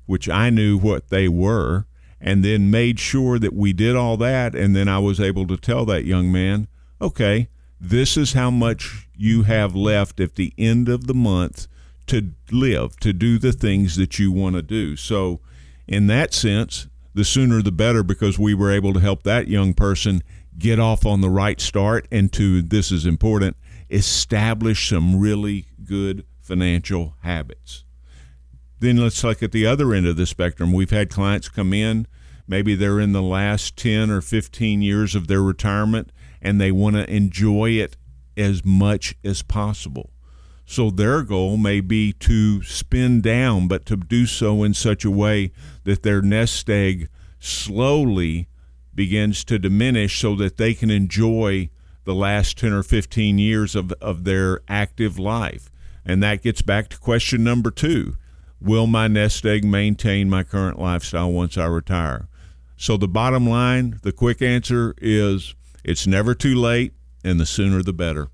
which 0.06 0.30
I 0.30 0.50
knew 0.50 0.78
what 0.78 1.10
they 1.10 1.28
were 1.28 1.86
and 2.22 2.44
then 2.44 2.72
made 2.72 3.00
sure 3.00 3.38
that 3.38 3.54
we 3.54 3.74
did 3.74 3.96
all 3.96 4.18
that. 4.18 4.56
And 4.56 4.76
then 4.76 4.88
I 4.88 5.00
was 5.00 5.20
able 5.20 5.46
to 5.48 5.58
tell 5.58 5.86
that 5.86 6.06
young 6.06 6.32
man, 6.32 6.68
okay, 7.02 7.50
this 7.80 8.18
is 8.18 8.34
how 8.34 8.50
much 8.50 9.08
you 9.16 9.44
have 9.44 9.76
left 9.76 10.20
at 10.20 10.36
the 10.36 10.54
end 10.58 10.90
of 10.90 11.08
the 11.08 11.14
month 11.14 11.68
to 12.08 12.32
live, 12.52 13.00
to 13.00 13.14
do 13.14 13.38
the 13.38 13.52
things 13.52 13.96
that 13.96 14.18
you 14.20 14.32
want 14.32 14.56
to 14.56 14.62
do. 14.62 14.96
So, 14.96 15.40
in 15.88 16.08
that 16.08 16.34
sense, 16.34 16.88
the 17.14 17.24
sooner 17.24 17.62
the 17.62 17.72
better 17.72 18.04
because 18.04 18.40
we 18.40 18.54
were 18.54 18.72
able 18.72 18.94
to 18.94 19.00
help 19.00 19.24
that 19.24 19.48
young 19.48 19.74
person 19.74 20.22
get 20.58 20.80
off 20.80 21.06
on 21.06 21.22
the 21.22 21.30
right 21.30 21.60
start 21.60 22.08
and 22.12 22.32
to, 22.34 22.62
this 22.62 22.92
is 22.92 23.06
important, 23.06 23.56
establish 23.96 24.90
some 24.90 25.20
really 25.20 25.66
good 25.84 26.26
financial 26.42 27.16
habits. 27.22 27.84
Then 28.80 28.98
let's 28.98 29.24
look 29.24 29.42
at 29.42 29.52
the 29.52 29.66
other 29.66 29.94
end 29.94 30.06
of 30.06 30.18
the 30.18 30.26
spectrum. 30.26 30.74
We've 30.74 30.92
had 30.92 31.10
clients 31.10 31.50
come 31.50 31.74
in 31.74 32.08
Maybe 32.48 32.76
they're 32.76 33.00
in 33.00 33.12
the 33.12 33.22
last 33.22 33.76
10 33.78 34.12
or 34.12 34.22
15 34.22 34.82
years 34.82 35.16
of 35.16 35.28
their 35.28 35.42
retirement 35.42 36.12
and 36.42 36.62
they 36.62 36.72
want 36.72 36.96
to 36.96 37.12
enjoy 37.12 37.72
it 37.72 37.98
as 38.38 38.64
much 38.64 39.16
as 39.24 39.42
possible. 39.42 40.12
So 40.66 40.90
their 40.90 41.24
goal 41.24 41.58
may 41.58 41.80
be 41.80 42.12
to 42.14 42.62
spin 42.64 43.22
down, 43.22 43.68
but 43.68 43.86
to 43.88 43.96
do 43.96 44.26
so 44.26 44.64
in 44.64 44.74
such 44.74 45.06
a 45.06 45.12
way 45.12 45.52
that 45.84 46.04
their 46.04 46.22
nest 46.22 46.70
egg 46.70 47.08
slowly 47.40 48.48
begins 48.94 49.44
to 49.46 49.60
diminish 49.60 50.20
so 50.20 50.36
that 50.36 50.58
they 50.58 50.74
can 50.74 50.90
enjoy 50.90 51.70
the 52.06 52.16
last 52.16 52.58
10 52.58 52.72
or 52.72 52.84
15 52.84 53.38
years 53.38 53.76
of, 53.76 53.92
of 53.94 54.24
their 54.24 54.62
active 54.68 55.20
life. 55.20 55.70
And 56.06 56.24
that 56.24 56.42
gets 56.42 56.62
back 56.62 56.88
to 56.90 56.98
question 56.98 57.44
number 57.44 57.72
two 57.72 58.16
Will 58.62 58.88
my 58.88 59.08
nest 59.08 59.46
egg 59.46 59.66
maintain 59.66 60.30
my 60.30 60.44
current 60.44 60.80
lifestyle 60.80 61.32
once 61.32 61.58
I 61.58 61.66
retire? 61.66 62.28
So 62.78 62.98
the 62.98 63.08
bottom 63.08 63.48
line, 63.48 64.00
the 64.04 64.12
quick 64.12 64.42
answer 64.42 64.96
is 65.00 65.56
it's 65.84 66.08
never 66.08 66.34
too 66.34 66.56
late, 66.56 66.94
and 67.24 67.40
the 67.40 67.46
sooner 67.46 67.82
the 67.84 67.94
better. 67.94 68.30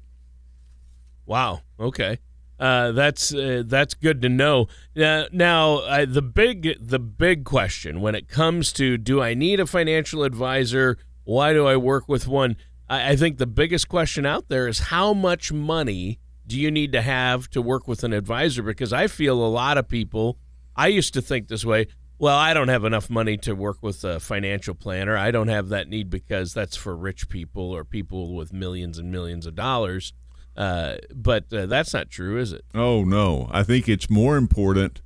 Wow. 1.26 1.62
Okay. 1.80 2.20
Uh, 2.60 2.92
that's 2.92 3.34
uh, 3.34 3.64
that's 3.66 3.96
good 3.96 4.22
to 4.22 4.30
know. 4.30 4.68
Uh, 4.96 5.26
now, 5.32 5.78
uh, 5.80 6.06
the 6.08 6.22
big 6.22 6.78
the 6.80 7.00
big 7.00 7.44
question 7.44 8.02
when 8.02 8.14
it 8.14 8.28
comes 8.28 8.72
to 8.74 8.98
do 8.98 9.22
I 9.22 9.34
need 9.34 9.60
a 9.60 9.66
financial 9.66 10.24
advisor? 10.24 10.98
Why 11.24 11.54
do 11.54 11.66
I 11.66 11.76
work 11.76 12.08
with 12.08 12.28
one? 12.28 12.56
I, 12.92 13.12
I 13.12 13.16
think 13.16 13.38
the 13.38 13.48
biggest 13.48 13.88
question 13.88 14.26
out 14.26 14.50
there 14.50 14.68
is 14.68 14.80
how 14.80 15.14
much 15.14 15.52
money 15.52 16.20
do 16.46 16.60
you 16.60 16.70
need 16.70 16.92
to 16.92 17.02
have 17.02 17.50
to 17.52 17.62
work 17.62 17.88
with 17.88 18.04
an 18.04 18.14
advisor? 18.14 18.62
Because 18.62 18.92
I 18.92 19.08
feel 19.08 19.44
a 19.44 19.48
lot 19.48 19.78
of 19.78 19.88
people, 19.88 20.38
I 20.76 20.88
used 20.88 21.14
to 21.16 21.22
think 21.22 21.48
this 21.48 21.66
way. 21.66 21.88
Well, 22.20 22.38
I 22.38 22.54
don't 22.54 22.68
have 22.68 22.84
enough 22.84 23.10
money 23.10 23.38
to 23.38 23.54
work 23.54 23.78
with 23.82 24.04
a 24.04 24.20
financial 24.20 24.76
planner. 24.76 25.18
I 25.18 25.32
don't 25.32 25.48
have 25.48 25.70
that 25.70 25.88
need 25.88 26.12
because 26.12 26.54
that's 26.54 26.76
for 26.76 26.96
rich 26.96 27.30
people 27.30 27.72
or 27.72 27.84
people 27.84 28.36
with 28.36 28.54
millions 28.54 29.00
and 29.00 29.12
millions 29.12 29.48
of 29.48 29.56
dollars. 29.56 30.14
Uh, 30.56 30.98
but 31.16 31.52
uh, 31.52 31.66
that's 31.66 31.94
not 31.94 32.10
true, 32.12 32.38
is 32.38 32.52
it? 32.52 32.64
Oh, 32.76 33.04
no. 33.04 33.48
I 33.52 33.64
think 33.64 33.90
it's 33.90 34.10
more 34.10 34.38
important 34.38 35.02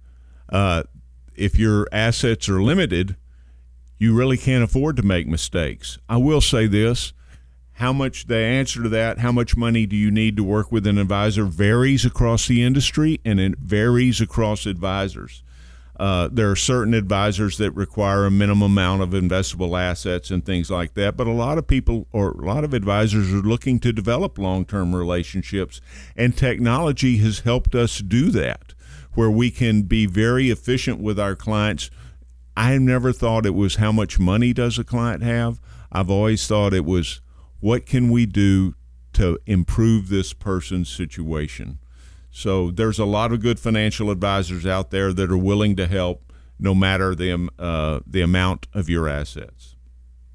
uh, 0.50 0.84
if 1.36 1.58
your 1.58 1.88
assets 1.92 2.50
are 2.50 2.62
limited, 2.62 3.16
you 3.98 4.14
really 4.14 4.38
can't 4.38 4.64
afford 4.64 4.98
to 4.98 5.04
make 5.04 5.28
mistakes. 5.28 6.00
I 6.10 6.18
will 6.18 6.42
say 6.42 6.68
this 6.68 7.14
how 7.76 7.92
much 7.92 8.28
the 8.28 8.38
answer 8.38 8.84
to 8.84 8.90
that, 8.90 9.20
how 9.20 9.32
much 9.32 9.58
money 9.58 9.86
do 9.86 9.98
you 9.98 10.10
need 10.10 10.38
to 10.38 10.44
work 10.44 10.72
with 10.72 10.88
an 10.88 10.98
advisor, 10.98 11.44
varies 11.44 12.06
across 12.06 12.48
the 12.48 12.64
industry 12.64 13.20
and 13.26 13.40
it 13.40 13.58
varies 13.60 14.22
across 14.22 14.66
advisors. 14.66 15.44
Uh, 15.98 16.30
there 16.32 16.50
are 16.50 16.56
certain 16.56 16.94
advisors 16.94 17.58
that 17.58 17.72
require 17.72 18.26
a 18.26 18.32
minimum 18.32 18.72
amount 18.72 19.02
of 19.02 19.10
investable 19.10 19.80
assets 19.80 20.30
and 20.30 20.46
things 20.46 20.72
like 20.72 20.94
that. 20.94 21.18
But 21.18 21.28
a 21.28 21.32
lot 21.32 21.58
of 21.58 21.68
people 21.68 22.08
or 22.14 22.32
a 22.32 22.46
lot 22.46 22.64
of 22.64 22.74
advisors 22.74 23.34
are 23.34 23.38
looking 23.38 23.80
to 23.82 23.92
develop 23.94 24.38
long 24.38 24.66
term 24.66 24.96
relationships, 24.96 25.80
and 26.16 26.36
technology 26.36 27.18
has 27.18 27.40
helped 27.40 27.76
us 27.76 28.00
do 28.00 28.30
that, 28.32 28.74
where 29.14 29.32
we 29.32 29.52
can 29.52 29.84
be 29.84 30.06
very 30.06 30.50
efficient 30.50 31.00
with 31.00 31.20
our 31.20 31.36
clients. 31.36 31.90
I 32.58 32.78
never 32.78 33.12
thought 33.12 33.46
it 33.46 33.56
was 33.56 33.76
how 33.76 33.92
much 33.92 34.20
money 34.20 34.54
does 34.54 34.78
a 34.78 34.84
client 34.84 35.24
have. 35.24 35.60
I've 35.92 36.10
always 36.10 36.46
thought 36.46 36.74
it 36.74 36.86
was 36.86 37.22
what 37.60 37.86
can 37.86 38.12
we 38.12 38.26
do 38.26 38.76
to 39.16 39.40
improve 39.46 40.10
this 40.10 40.34
person's 40.34 40.90
situation. 40.90 41.80
So 42.30 42.70
there's 42.70 43.00
a 43.00 43.06
lot 43.06 43.32
of 43.32 43.42
good 43.42 43.60
financial 43.60 44.12
advisors 44.12 44.66
out 44.66 44.92
there 44.92 45.14
that 45.14 45.32
are 45.32 45.38
willing 45.38 45.78
to 45.78 45.88
help, 45.88 46.34
no 46.60 46.76
matter 46.76 47.16
the 47.16 47.50
uh, 47.58 48.02
the 48.06 48.22
amount 48.22 48.68
of 48.74 48.90
your 48.90 49.08
assets. 49.08 49.78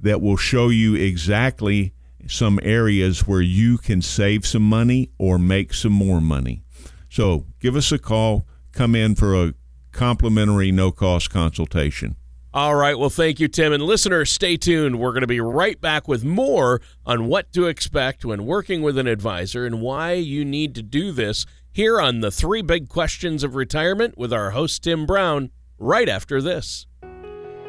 that 0.00 0.20
will 0.20 0.36
show 0.36 0.68
you 0.68 0.94
exactly 0.94 1.92
some 2.26 2.58
areas 2.62 3.26
where 3.26 3.40
you 3.40 3.78
can 3.78 4.02
save 4.02 4.46
some 4.46 4.62
money 4.62 5.10
or 5.18 5.38
make 5.38 5.72
some 5.72 5.92
more 5.92 6.20
money. 6.20 6.62
So, 7.08 7.46
give 7.60 7.74
us 7.74 7.90
a 7.90 7.98
call, 7.98 8.46
come 8.72 8.94
in 8.94 9.14
for 9.14 9.34
a 9.34 9.54
complimentary 9.92 10.70
no 10.70 10.92
cost 10.92 11.30
consultation. 11.30 12.16
All 12.54 12.74
right. 12.74 12.98
Well, 12.98 13.10
thank 13.10 13.40
you, 13.40 13.48
Tim. 13.48 13.72
And 13.72 13.82
listeners, 13.82 14.32
stay 14.32 14.56
tuned. 14.56 14.98
We're 14.98 15.12
going 15.12 15.20
to 15.20 15.26
be 15.26 15.40
right 15.40 15.78
back 15.80 16.08
with 16.08 16.24
more 16.24 16.80
on 17.04 17.26
what 17.26 17.52
to 17.52 17.66
expect 17.66 18.24
when 18.24 18.46
working 18.46 18.80
with 18.80 18.96
an 18.96 19.06
advisor 19.06 19.66
and 19.66 19.80
why 19.82 20.14
you 20.14 20.44
need 20.44 20.74
to 20.76 20.82
do 20.82 21.12
this 21.12 21.44
here 21.70 22.00
on 22.00 22.20
the 22.20 22.30
three 22.30 22.62
big 22.62 22.88
questions 22.88 23.44
of 23.44 23.54
retirement 23.54 24.16
with 24.16 24.32
our 24.32 24.52
host, 24.52 24.82
Tim 24.82 25.04
Brown, 25.04 25.50
right 25.78 26.08
after 26.08 26.40
this. 26.40 26.86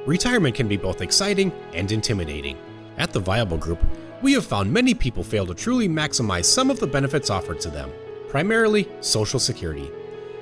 Retirement 0.09 0.55
can 0.55 0.67
be 0.67 0.75
both 0.75 1.01
exciting 1.01 1.51
and 1.75 1.91
intimidating. 1.91 2.57
At 2.97 3.13
the 3.13 3.19
Viable 3.19 3.59
Group, 3.59 3.77
we 4.23 4.33
have 4.33 4.43
found 4.43 4.73
many 4.73 4.95
people 4.95 5.23
fail 5.23 5.45
to 5.45 5.53
truly 5.53 5.87
maximize 5.87 6.45
some 6.45 6.71
of 6.71 6.79
the 6.79 6.87
benefits 6.87 7.29
offered 7.29 7.61
to 7.61 7.69
them, 7.69 7.91
primarily 8.27 8.89
Social 9.01 9.39
Security. 9.39 9.87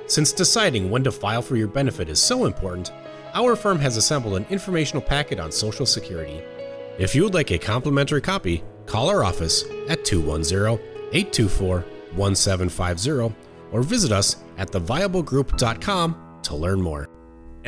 Since 0.06 0.32
deciding 0.32 0.88
when 0.88 1.04
to 1.04 1.12
file 1.12 1.42
for 1.42 1.56
your 1.56 1.68
benefit 1.68 2.08
is 2.08 2.18
so 2.18 2.46
important, 2.46 2.92
our 3.34 3.54
firm 3.54 3.78
has 3.80 3.98
assembled 3.98 4.38
an 4.38 4.46
informational 4.48 5.02
packet 5.02 5.38
on 5.38 5.52
Social 5.52 5.84
Security. 5.84 6.40
If 6.98 7.14
you 7.14 7.24
would 7.24 7.34
like 7.34 7.50
a 7.50 7.58
complimentary 7.58 8.22
copy, 8.22 8.64
call 8.86 9.10
our 9.10 9.22
office 9.22 9.64
at 9.90 10.02
210 10.02 10.80
824 11.12 11.84
1750 12.16 13.36
or 13.70 13.82
visit 13.82 14.12
us 14.12 14.36
at 14.56 14.70
theviablegroup.com 14.70 16.40
to 16.44 16.56
learn 16.56 16.80
more. 16.80 17.17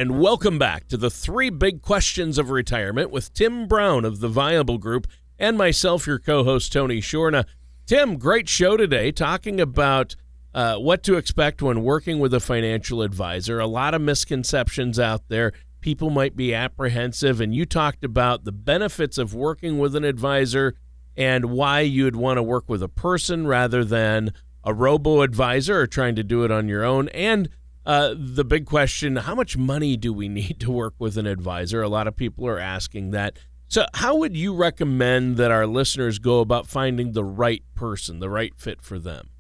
And 0.01 0.19
welcome 0.19 0.59
back 0.59 0.89
to 0.89 0.97
the 0.97 1.11
three 1.11 1.51
big 1.51 1.83
questions 1.83 2.39
of 2.39 2.49
retirement 2.49 3.11
with 3.11 3.35
Tim 3.35 3.69
Brown 3.69 4.07
of 4.07 4.21
the 4.21 4.29
Viable 4.29 4.79
Group 4.79 5.07
and 5.39 5.59
myself, 5.59 6.07
your 6.07 6.19
co 6.19 6.43
host, 6.43 6.73
Tony 6.73 7.03
Shorna. 7.03 7.45
Tim, 7.85 8.17
great 8.17 8.49
show 8.49 8.79
today 8.79 9.13
talking 9.13 9.61
about 9.61 10.17
uh, 10.55 10.77
what 10.77 11.03
to 11.03 11.19
expect 11.19 11.61
when 11.61 11.85
working 11.85 12.19
with 12.19 12.33
a 12.33 12.41
financial 12.41 13.03
advisor. 13.03 13.61
A 13.61 13.67
lot 13.67 13.93
of 13.93 14.01
misconceptions 14.01 14.99
out 14.99 15.29
there. 15.29 15.53
People 15.83 16.09
might 16.09 16.35
be 16.35 16.55
apprehensive, 16.55 17.39
and 17.39 17.55
you 17.55 17.67
talked 17.67 18.03
about 18.03 18.45
the 18.45 18.53
benefits 18.53 19.19
of 19.19 19.35
working 19.35 19.79
with 19.79 19.95
an 19.95 20.05
advisor 20.05 20.77
and 21.15 21.51
why 21.51 21.81
you'd 21.81 22.17
want 22.17 22.39
to 22.39 22.43
work 22.43 22.71
with 22.71 22.83
a 22.83 22.89
person 22.89 23.47
rather 23.47 23.85
than 23.85 24.33
a 24.65 24.73
robo 24.73 25.21
advisor 25.21 25.79
or 25.79 25.87
trying 25.87 26.15
to 26.15 26.25
do 26.25 26.43
it 26.43 26.51
on 26.51 26.69
your 26.69 26.85
own. 26.85 27.11
And 27.11 27.51
uh, 27.87 28.15
the 28.17 28.45
big 28.45 28.67
question 28.67 29.17
how 29.17 29.35
much 29.35 29.57
money 29.57 29.97
do 29.97 30.13
we 30.13 30.29
need 30.29 30.61
to 30.61 30.71
work 30.71 30.95
with 30.99 31.17
an 31.17 31.27
advisor? 31.27 31.83
A 31.83 31.89
lot 31.89 32.07
of 32.07 32.17
people 32.17 32.47
are 32.47 32.59
asking 32.59 33.11
that. 33.13 33.39
So, 33.69 33.87
how 33.95 34.17
would 34.17 34.37
you 34.37 34.55
recommend 34.55 35.37
that 35.37 35.53
our 35.53 35.67
listeners 35.67 36.19
go 36.19 36.41
about 36.41 36.67
finding 36.67 37.13
the 37.13 37.25
right 37.25 37.63
person, 37.75 38.19
the 38.19 38.29
right 38.29 38.53
fit 38.57 38.83
for 38.83 38.99
them? 38.99 39.31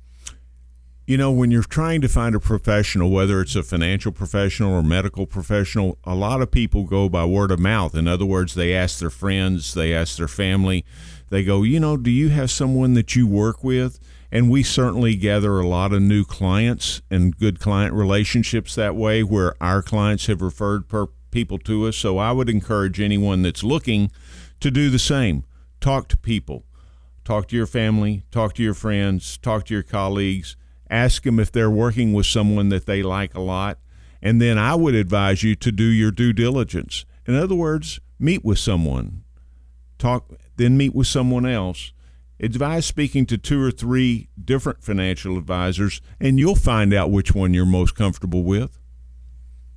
You 1.04 1.16
know, 1.16 1.32
when 1.32 1.50
you're 1.50 1.64
trying 1.64 2.00
to 2.02 2.08
find 2.08 2.36
a 2.36 2.38
professional, 2.40 3.10
whether 3.10 3.40
it's 3.40 3.56
a 3.56 3.64
financial 3.64 4.12
professional 4.12 4.72
or 4.72 4.84
medical 4.84 5.26
professional, 5.26 5.98
a 6.04 6.14
lot 6.14 6.40
of 6.40 6.52
people 6.52 6.84
go 6.84 7.08
by 7.08 7.24
word 7.24 7.50
of 7.50 7.58
mouth. 7.58 7.96
In 7.96 8.06
other 8.06 8.24
words, 8.24 8.54
they 8.54 8.72
ask 8.72 9.00
their 9.00 9.10
friends, 9.10 9.74
they 9.74 9.92
ask 9.92 10.16
their 10.16 10.28
family, 10.28 10.84
they 11.28 11.42
go, 11.42 11.64
you 11.64 11.80
know, 11.80 11.96
do 11.96 12.12
you 12.12 12.28
have 12.28 12.52
someone 12.52 12.94
that 12.94 13.16
you 13.16 13.26
work 13.26 13.64
with? 13.64 13.98
And 14.32 14.50
we 14.50 14.62
certainly 14.62 15.16
gather 15.16 15.58
a 15.58 15.66
lot 15.66 15.92
of 15.92 16.02
new 16.02 16.24
clients 16.24 17.02
and 17.10 17.36
good 17.36 17.58
client 17.58 17.94
relationships 17.94 18.74
that 18.76 18.94
way 18.94 19.22
where 19.22 19.54
our 19.60 19.82
clients 19.82 20.26
have 20.26 20.40
referred 20.40 20.88
per- 20.88 21.08
people 21.30 21.58
to 21.58 21.88
us. 21.88 21.96
So 21.96 22.18
I 22.18 22.32
would 22.32 22.48
encourage 22.48 23.00
anyone 23.00 23.42
that's 23.42 23.64
looking 23.64 24.10
to 24.60 24.70
do 24.70 24.88
the 24.90 24.98
same. 24.98 25.44
Talk 25.80 26.08
to 26.08 26.16
people, 26.16 26.64
talk 27.24 27.48
to 27.48 27.56
your 27.56 27.66
family, 27.66 28.22
talk 28.30 28.54
to 28.54 28.62
your 28.62 28.74
friends, 28.74 29.36
talk 29.38 29.64
to 29.66 29.74
your 29.74 29.82
colleagues 29.82 30.56
ask 30.90 31.22
them 31.22 31.38
if 31.38 31.52
they're 31.52 31.70
working 31.70 32.12
with 32.12 32.26
someone 32.26 32.68
that 32.70 32.86
they 32.86 33.02
like 33.02 33.34
a 33.34 33.40
lot. 33.40 33.78
And 34.20 34.42
then 34.42 34.58
I 34.58 34.74
would 34.74 34.94
advise 34.94 35.42
you 35.42 35.54
to 35.56 35.72
do 35.72 35.84
your 35.84 36.10
due 36.10 36.32
diligence. 36.32 37.06
In 37.26 37.34
other 37.34 37.54
words, 37.54 38.00
meet 38.18 38.44
with 38.44 38.58
someone, 38.58 39.22
talk, 39.98 40.30
then 40.56 40.76
meet 40.76 40.94
with 40.94 41.06
someone 41.06 41.46
else. 41.46 41.92
Advise 42.42 42.86
speaking 42.86 43.26
to 43.26 43.36
two 43.36 43.62
or 43.62 43.70
three 43.70 44.30
different 44.42 44.82
financial 44.82 45.36
advisors, 45.36 46.00
and 46.18 46.38
you'll 46.38 46.56
find 46.56 46.94
out 46.94 47.10
which 47.10 47.34
one 47.34 47.52
you're 47.52 47.66
most 47.66 47.94
comfortable 47.94 48.44
with. 48.44 48.78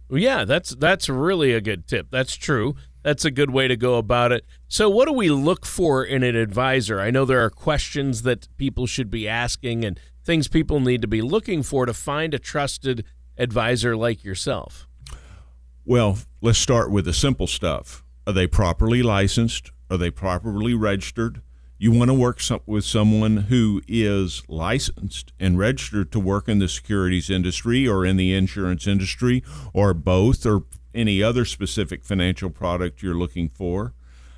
Well, 0.09 0.21
yeah, 0.21 0.45
that's 0.45 0.69
that's 0.75 1.09
really 1.09 1.53
a 1.53 1.59
good 1.59 1.87
tip. 1.87 2.07
That's 2.09 2.35
true. 2.35 2.75
That's 3.03 3.25
a 3.25 3.31
good 3.31 3.49
way 3.49 3.67
to 3.67 3.75
go 3.75 3.97
about 3.97 4.31
it. 4.31 4.45
So, 4.69 4.89
what 4.89 5.07
do 5.07 5.13
we 5.13 5.29
look 5.29 5.65
for 5.65 6.05
in 6.05 6.23
an 6.23 6.37
advisor? 6.37 7.01
I 7.01 7.11
know 7.11 7.25
there 7.25 7.43
are 7.43 7.49
questions 7.49 8.21
that 8.21 8.47
people 8.55 8.87
should 8.87 9.11
be 9.11 9.27
asking, 9.27 9.83
and 9.83 9.99
things 10.23 10.47
people 10.47 10.79
need 10.79 11.01
to 11.01 11.07
be 11.07 11.21
looking 11.21 11.63
for 11.63 11.85
to 11.85 11.93
find 11.93 12.33
a 12.33 12.39
trusted 12.39 13.03
advisor 13.37 13.97
like 13.97 14.23
yourself? 14.23 14.87
Well, 15.85 16.19
let's 16.39 16.59
start 16.59 16.91
with 16.91 17.03
the 17.03 17.13
simple 17.13 17.47
stuff. 17.47 18.05
Are 18.25 18.31
they 18.31 18.47
properly 18.47 19.03
licensed? 19.03 19.71
Are 19.89 19.97
they 19.97 20.11
properly 20.11 20.73
registered? 20.73 21.41
You 21.83 21.91
want 21.91 22.11
to 22.11 22.13
work 22.13 22.39
with 22.65 22.85
someone 22.85 23.35
who 23.35 23.81
is 23.89 24.41
licensed 24.47 25.33
and 25.37 25.59
registered 25.59 26.13
to 26.13 26.19
work 26.21 26.47
in 26.47 26.59
the 26.59 26.69
securities 26.69 27.29
industry 27.29 27.85
or 27.85 28.05
in 28.05 28.15
the 28.15 28.33
insurance 28.33 28.87
industry 28.87 29.43
or 29.73 29.93
both 29.93 30.45
or 30.45 30.63
any 30.95 31.21
other 31.21 31.43
specific 31.43 32.05
financial 32.05 32.49
product 32.49 33.03
you're 33.03 33.13
looking 33.13 33.49
for. 33.49 33.93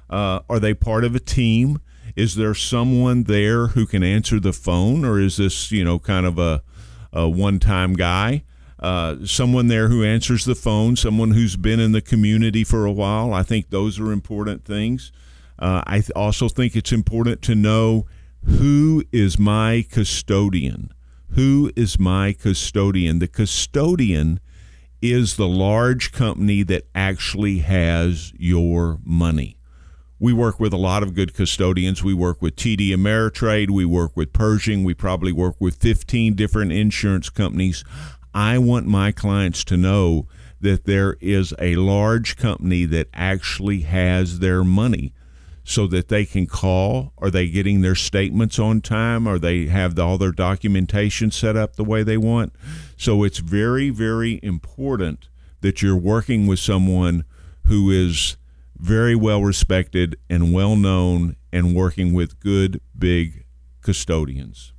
Uh, 0.10 0.40
are 0.50 0.60
they 0.60 0.74
part 0.74 1.04
of 1.04 1.14
a 1.14 1.20
team? 1.20 1.80
is 2.16 2.34
there 2.34 2.56
someone 2.56 3.26
there 3.26 3.68
who 3.68 3.86
can 3.86 4.02
answer 4.02 4.40
the 4.40 4.52
phone, 4.52 5.06
or 5.06 5.20
is 5.20 5.38
this 5.38 5.72
you 5.72 5.84
know 5.84 6.00
kind 6.00 6.26
of 6.26 6.40
a, 6.40 6.64
a 7.14 7.30
one 7.30 7.60
time 7.60 7.94
guy? 7.94 8.44
uh, 8.80 9.26
someone 9.26 9.68
there 9.68 9.88
who 9.88 10.04
answers 10.04 10.46
the 10.46 10.56
phone, 10.56 10.96
someone 10.96 11.32
who's 11.32 11.56
been 11.56 11.80
in 11.80 11.92
the 11.92 12.02
community 12.02 12.64
for 12.64 12.86
a 12.86 12.92
while. 12.92 13.34
I 13.34 13.44
think 13.44 13.70
those 13.70 14.00
are 14.00 14.12
important 14.12 14.66
things. 14.66 15.12
Uh, 15.58 15.84
I 15.86 16.00
th- 16.00 16.12
also 16.16 16.50
think 16.50 16.76
it's 16.76 16.92
important 16.92 17.42
to 17.44 17.56
know 17.56 18.06
who 18.44 19.04
is 19.12 19.40
my 19.40 19.86
custodian. 19.90 20.94
Who 21.30 21.72
is 21.76 22.00
my 22.00 22.34
custodian? 22.34 23.20
The 23.20 23.28
custodian 23.28 24.40
is 25.02 25.36
the 25.36 25.48
large 25.48 26.12
company 26.12 26.64
that 26.64 26.88
actually 26.94 27.60
has 27.60 28.34
your 28.38 29.00
money. 29.04 29.58
We 30.18 30.34
work 30.34 30.60
with 30.60 30.74
a 30.74 30.78
lot 30.78 31.04
of 31.04 31.14
good 31.14 31.34
custodians. 31.34 32.04
We 32.04 32.14
work 32.14 32.42
with 32.42 32.56
TD 32.56 32.90
Ameritrade. 32.92 33.70
We 33.70 33.86
work 33.86 34.16
with 34.16 34.32
Pershing. 34.32 34.84
We 34.84 34.94
probably 34.94 35.34
work 35.34 35.56
with 35.60 35.76
15 35.76 36.36
different 36.36 36.72
insurance 36.72 37.30
companies. 37.30 37.84
I 38.34 38.58
want 38.58 38.88
my 38.88 39.12
clients 39.12 39.64
to 39.66 39.78
know 39.78 40.28
that 40.62 40.86
there 40.86 41.18
is 41.20 41.54
a 41.60 41.76
large 41.76 42.38
company 42.38 42.86
that 42.86 43.08
actually 43.14 43.82
has 43.82 44.40
their 44.40 44.64
money 44.64 45.14
so 45.68 45.88
that 45.88 46.08
they 46.08 46.26
can 46.26 46.46
call 46.46 47.12
are 47.18 47.32
they 47.32 47.50
getting 47.50 47.82
their 47.82 47.96
statements 47.96 48.60
on 48.60 48.80
time 48.80 49.28
are 49.28 49.40
they 49.40 49.66
have 49.66 49.98
all 50.00 50.18
their 50.18 50.32
documentation 50.32 51.32
set 51.32 51.58
up 51.58 51.76
the 51.76 51.84
way 51.84 52.04
they 52.04 52.18
want 52.18 52.54
so 52.96 53.24
it's 53.24 53.40
very 53.40 53.90
very 53.90 54.40
important 54.44 55.28
that 55.62 55.82
you're 55.82 55.98
working 55.98 56.46
with 56.46 56.60
someone 56.60 57.26
who 57.66 57.90
is 57.90 58.38
very 58.78 59.16
well 59.16 59.42
respected 59.42 60.16
and 60.30 60.54
well 60.54 60.76
known 60.76 61.36
and 61.52 61.76
working 61.76 62.14
with 62.14 62.40
good 62.40 62.80
big 62.98 63.44
custodians 63.82 64.72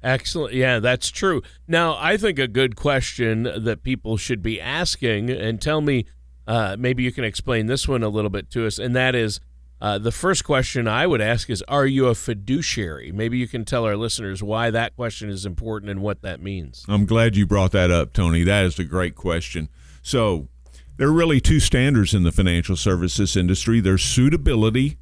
Excellent. 0.00 0.54
Yeah, 0.54 0.78
that's 0.78 1.10
true. 1.10 1.42
Now, 1.66 1.96
I 1.98 2.16
think 2.16 2.38
a 2.38 2.46
good 2.46 2.76
question 2.76 3.42
that 3.42 3.82
people 3.82 4.16
should 4.16 4.42
be 4.42 4.60
asking, 4.60 5.28
and 5.28 5.60
tell 5.60 5.80
me, 5.80 6.06
uh, 6.46 6.76
maybe 6.78 7.02
you 7.02 7.10
can 7.10 7.24
explain 7.24 7.66
this 7.66 7.88
one 7.88 8.04
a 8.04 8.08
little 8.08 8.30
bit 8.30 8.48
to 8.52 8.64
us, 8.64 8.78
and 8.78 8.94
that 8.94 9.16
is 9.16 9.40
uh, 9.80 9.98
the 9.98 10.12
first 10.12 10.44
question 10.44 10.88
I 10.88 11.06
would 11.06 11.20
ask 11.20 11.48
is 11.50 11.62
Are 11.68 11.86
you 11.86 12.06
a 12.06 12.14
fiduciary? 12.14 13.12
Maybe 13.12 13.38
you 13.38 13.46
can 13.46 13.64
tell 13.64 13.84
our 13.84 13.96
listeners 13.96 14.42
why 14.42 14.70
that 14.70 14.96
question 14.96 15.28
is 15.28 15.46
important 15.46 15.90
and 15.90 16.00
what 16.00 16.22
that 16.22 16.40
means. 16.40 16.84
I'm 16.88 17.06
glad 17.06 17.36
you 17.36 17.46
brought 17.46 17.72
that 17.72 17.90
up, 17.90 18.12
Tony. 18.12 18.42
That 18.42 18.64
is 18.64 18.78
a 18.78 18.84
great 18.84 19.14
question. 19.14 19.68
So, 20.02 20.48
there 20.96 21.08
are 21.08 21.12
really 21.12 21.40
two 21.40 21.60
standards 21.60 22.12
in 22.12 22.24
the 22.24 22.32
financial 22.32 22.74
services 22.74 23.36
industry 23.36 23.80
there's 23.80 24.02
suitability 24.02 24.98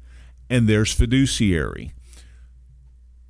and 0.49 0.67
there's 0.67 0.93
fiduciary. 0.93 1.91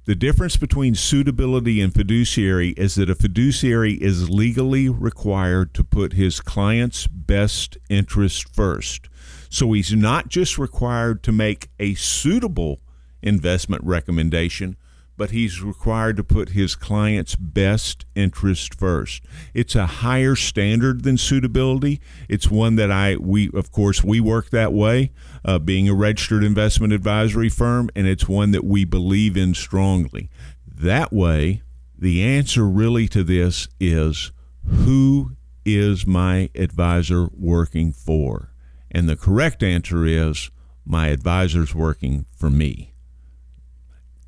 The 0.07 0.15
difference 0.15 0.55
between 0.55 0.95
suitability 0.95 1.81
and 1.81 1.93
fiduciary 1.93 2.69
is 2.77 2.95
that 2.95 3.09
a 3.09 3.15
fiduciary 3.15 3.95
is 3.95 4.29
legally 4.29 4.87
required 4.87 5.73
to 5.73 5.83
put 5.83 6.13
his 6.13 6.39
client's 6.39 7.07
best 7.07 7.77
interest 7.89 8.47
first. 8.55 9.09
So 9.49 9.73
he's 9.73 9.91
not 9.91 10.29
just 10.29 10.57
required 10.57 11.23
to 11.23 11.33
make 11.33 11.67
a 11.77 11.95
suitable 11.95 12.79
investment 13.21 13.83
recommendation, 13.83 14.77
but 15.17 15.31
he's 15.31 15.61
required 15.61 16.15
to 16.15 16.23
put 16.23 16.49
his 16.49 16.75
client's 16.75 17.35
best 17.35 18.05
interest 18.15 18.75
first. 18.75 19.25
It's 19.53 19.75
a 19.75 19.87
higher 19.87 20.35
standard 20.35 21.03
than 21.03 21.17
suitability. 21.17 21.99
It's 22.29 22.49
one 22.49 22.75
that 22.75 22.91
I 22.91 23.17
we 23.17 23.49
of 23.53 23.73
course 23.73 24.05
we 24.05 24.21
work 24.21 24.51
that 24.51 24.71
way, 24.71 25.11
uh, 25.47 25.57
being 25.57 25.87
a 25.87 25.93
registered 25.93 26.43
investment 26.43 26.91
advisory 26.91 27.49
firm, 27.49 27.89
and 27.95 28.05
it's 28.05 28.27
one 28.27 28.51
that 28.51 28.65
we 28.65 28.83
believe 28.83 29.37
in 29.37 29.53
strongly. 29.53 30.29
That 30.67 31.13
way, 31.13 31.63
the 31.97 32.21
answer 32.21 32.67
really 32.67 33.07
to 33.07 33.23
this 33.23 33.69
is 33.79 34.31
who 34.65 35.31
is 35.65 36.05
my 36.05 36.49
advisor 36.53 37.29
working 37.33 37.93
for? 37.93 38.51
And 38.91 39.07
the 39.07 39.15
correct 39.15 39.63
answer 39.63 40.05
is 40.05 40.51
my 40.85 41.07
advisor's 41.07 41.73
working 41.73 42.25
for 42.35 42.49
me. 42.49 42.93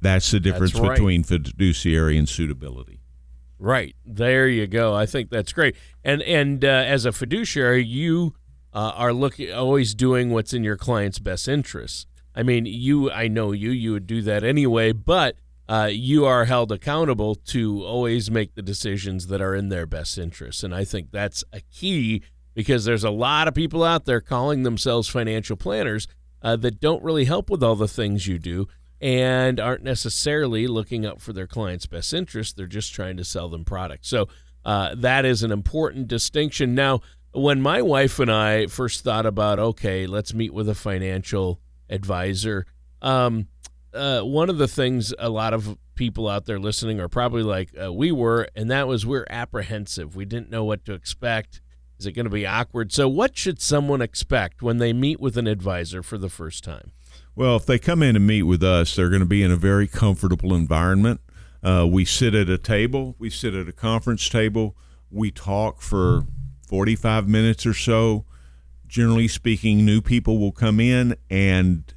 That's 0.02 0.32
the 0.32 0.39
difference 0.39 0.74
That's 0.74 0.86
right. 0.86 0.96
between 0.96 1.24
fiduciary 1.24 2.17
and 2.17 2.28
suitability. 2.28 3.02
Right 3.60 3.93
there, 4.06 4.48
you 4.48 4.67
go. 4.67 4.96
I 4.96 5.06
think 5.06 5.30
that's 5.30 5.52
great. 5.52 5.76
And 6.06 6.22
and 6.22 6.63
uh, 6.63 6.67
as 6.67 7.06
a 7.06 7.12
fiduciary, 7.12 7.84
you 7.84 8.34
uh, 8.73 8.93
are 8.95 9.13
looking 9.13 9.51
always 9.51 9.93
doing 9.93 10.29
what's 10.29 10.53
in 10.53 10.63
your 10.63 10.77
client's 10.77 11.19
best 11.19 11.47
interests. 11.47 12.05
I 12.36 12.43
mean, 12.43 12.65
you. 12.65 13.12
I 13.12 13.27
know 13.27 13.51
you. 13.51 13.71
You 13.71 13.93
would 13.93 14.08
do 14.08 14.21
that 14.21 14.43
anyway, 14.43 14.91
but 14.91 15.36
uh, 15.67 15.89
you 15.91 16.25
are 16.25 16.45
held 16.45 16.71
accountable 16.71 17.36
to 17.36 17.84
always 17.84 18.32
make 18.32 18.55
the 18.55 18.62
decisions 18.62 19.27
that 19.27 19.41
are 19.41 19.55
in 19.55 19.69
their 19.69 19.86
best 19.86 20.17
interests. 20.17 20.63
And 20.63 20.73
I 20.73 20.84
think 20.84 21.12
that's 21.12 21.43
a 21.53 21.62
key 21.62 22.23
because 22.53 22.86
there's 22.86 23.03
a 23.03 23.12
lot 23.12 23.47
of 23.47 23.53
people 23.53 23.84
out 23.84 24.05
there 24.05 24.21
calling 24.21 24.63
themselves 24.63 25.08
financial 25.08 25.55
planners 25.55 26.08
uh, 26.41 26.55
that 26.58 26.79
don't 26.79 27.03
really 27.03 27.25
help 27.25 27.49
with 27.49 27.63
all 27.63 27.75
the 27.75 27.88
things 27.88 28.27
you 28.27 28.39
do 28.39 28.67
and 29.01 29.60
aren't 29.60 29.84
necessarily 29.84 30.67
looking 30.67 31.05
out 31.05 31.21
for 31.21 31.34
their 31.34 31.47
clients' 31.47 31.86
best 31.86 32.13
interest. 32.13 32.58
They're 32.58 32.67
just 32.67 32.93
trying 32.93 33.17
to 33.17 33.23
sell 33.23 33.47
them 33.47 33.63
products. 33.63 34.10
So 34.10 34.27
uh, 34.65 34.95
that 34.95 35.23
is 35.25 35.43
an 35.43 35.51
important 35.51 36.08
distinction. 36.08 36.75
Now, 36.75 37.01
when 37.32 37.62
my 37.62 37.82
wife 37.82 38.20
and 38.20 38.32
I 38.32 38.68
first 38.68 39.04
thought 39.04 39.26
about, 39.26 39.60
okay, 39.60 40.08
let's 40.08 40.34
meet 40.34 40.54
with 40.54 40.68
a 40.70 40.76
financial 40.76 41.60
advisor, 41.89 42.65
um, 43.02 43.48
uh, 43.94 44.22
one 44.22 44.50
of 44.50 44.58
the 44.58 44.68
things 44.68 45.13
a 45.20 45.30
lot 45.30 45.54
of 45.54 45.78
people 45.96 46.28
out 46.28 46.46
there 46.46 46.60
listening 46.60 47.00
are 47.00 47.10
probably 47.10 47.44
like 47.44 47.70
uh, 47.82 47.92
we 47.92 48.12
were, 48.12 48.48
and 48.56 48.70
that 48.72 48.88
was 48.88 49.06
we're 49.06 49.26
apprehensive. 49.30 50.15
We 50.15 50.26
didn't 50.26 50.50
know 50.50 50.63
what 50.63 50.86
to 50.86 50.94
expect. 50.94 51.62
Is 52.00 52.06
it 52.06 52.13
going 52.13 52.26
to 52.26 52.30
be 52.30 52.48
awkward? 52.48 52.94
So, 52.94 53.10
what 53.10 53.38
should 53.38 53.62
someone 53.62 54.02
expect 54.02 54.62
when 54.62 54.78
they 54.78 54.94
meet 54.94 55.20
with 55.20 55.38
an 55.38 55.48
advisor 55.48 56.02
for 56.02 56.18
the 56.18 56.30
first 56.30 56.63
time? 56.63 56.92
Well, 57.36 57.56
if 57.56 57.65
they 57.65 57.80
come 57.80 58.02
in 58.02 58.15
and 58.15 58.26
meet 58.26 58.44
with 58.44 58.63
us, 58.63 58.96
they're 58.96 59.10
going 59.10 59.22
to 59.22 59.26
be 59.26 59.44
in 59.44 59.52
a 59.52 59.56
very 59.56 59.88
comfortable 59.88 60.54
environment. 60.54 61.22
Uh, 61.62 61.86
we 61.89 62.06
sit 62.06 62.34
at 62.34 62.50
a 62.50 62.58
table, 62.58 63.15
we 63.20 63.30
sit 63.30 63.54
at 63.54 63.68
a 63.68 63.74
conference 63.74 64.30
table, 64.30 64.78
we 65.12 65.32
talk 65.32 65.82
for 65.82 66.24
45 66.69 67.27
minutes 67.27 67.65
or 67.65 67.73
so. 67.73 68.25
Generally 68.88 69.27
speaking, 69.29 69.84
new 69.84 70.01
people 70.01 70.38
will 70.38 70.51
come 70.51 70.79
in 70.79 71.15
and 71.29 71.93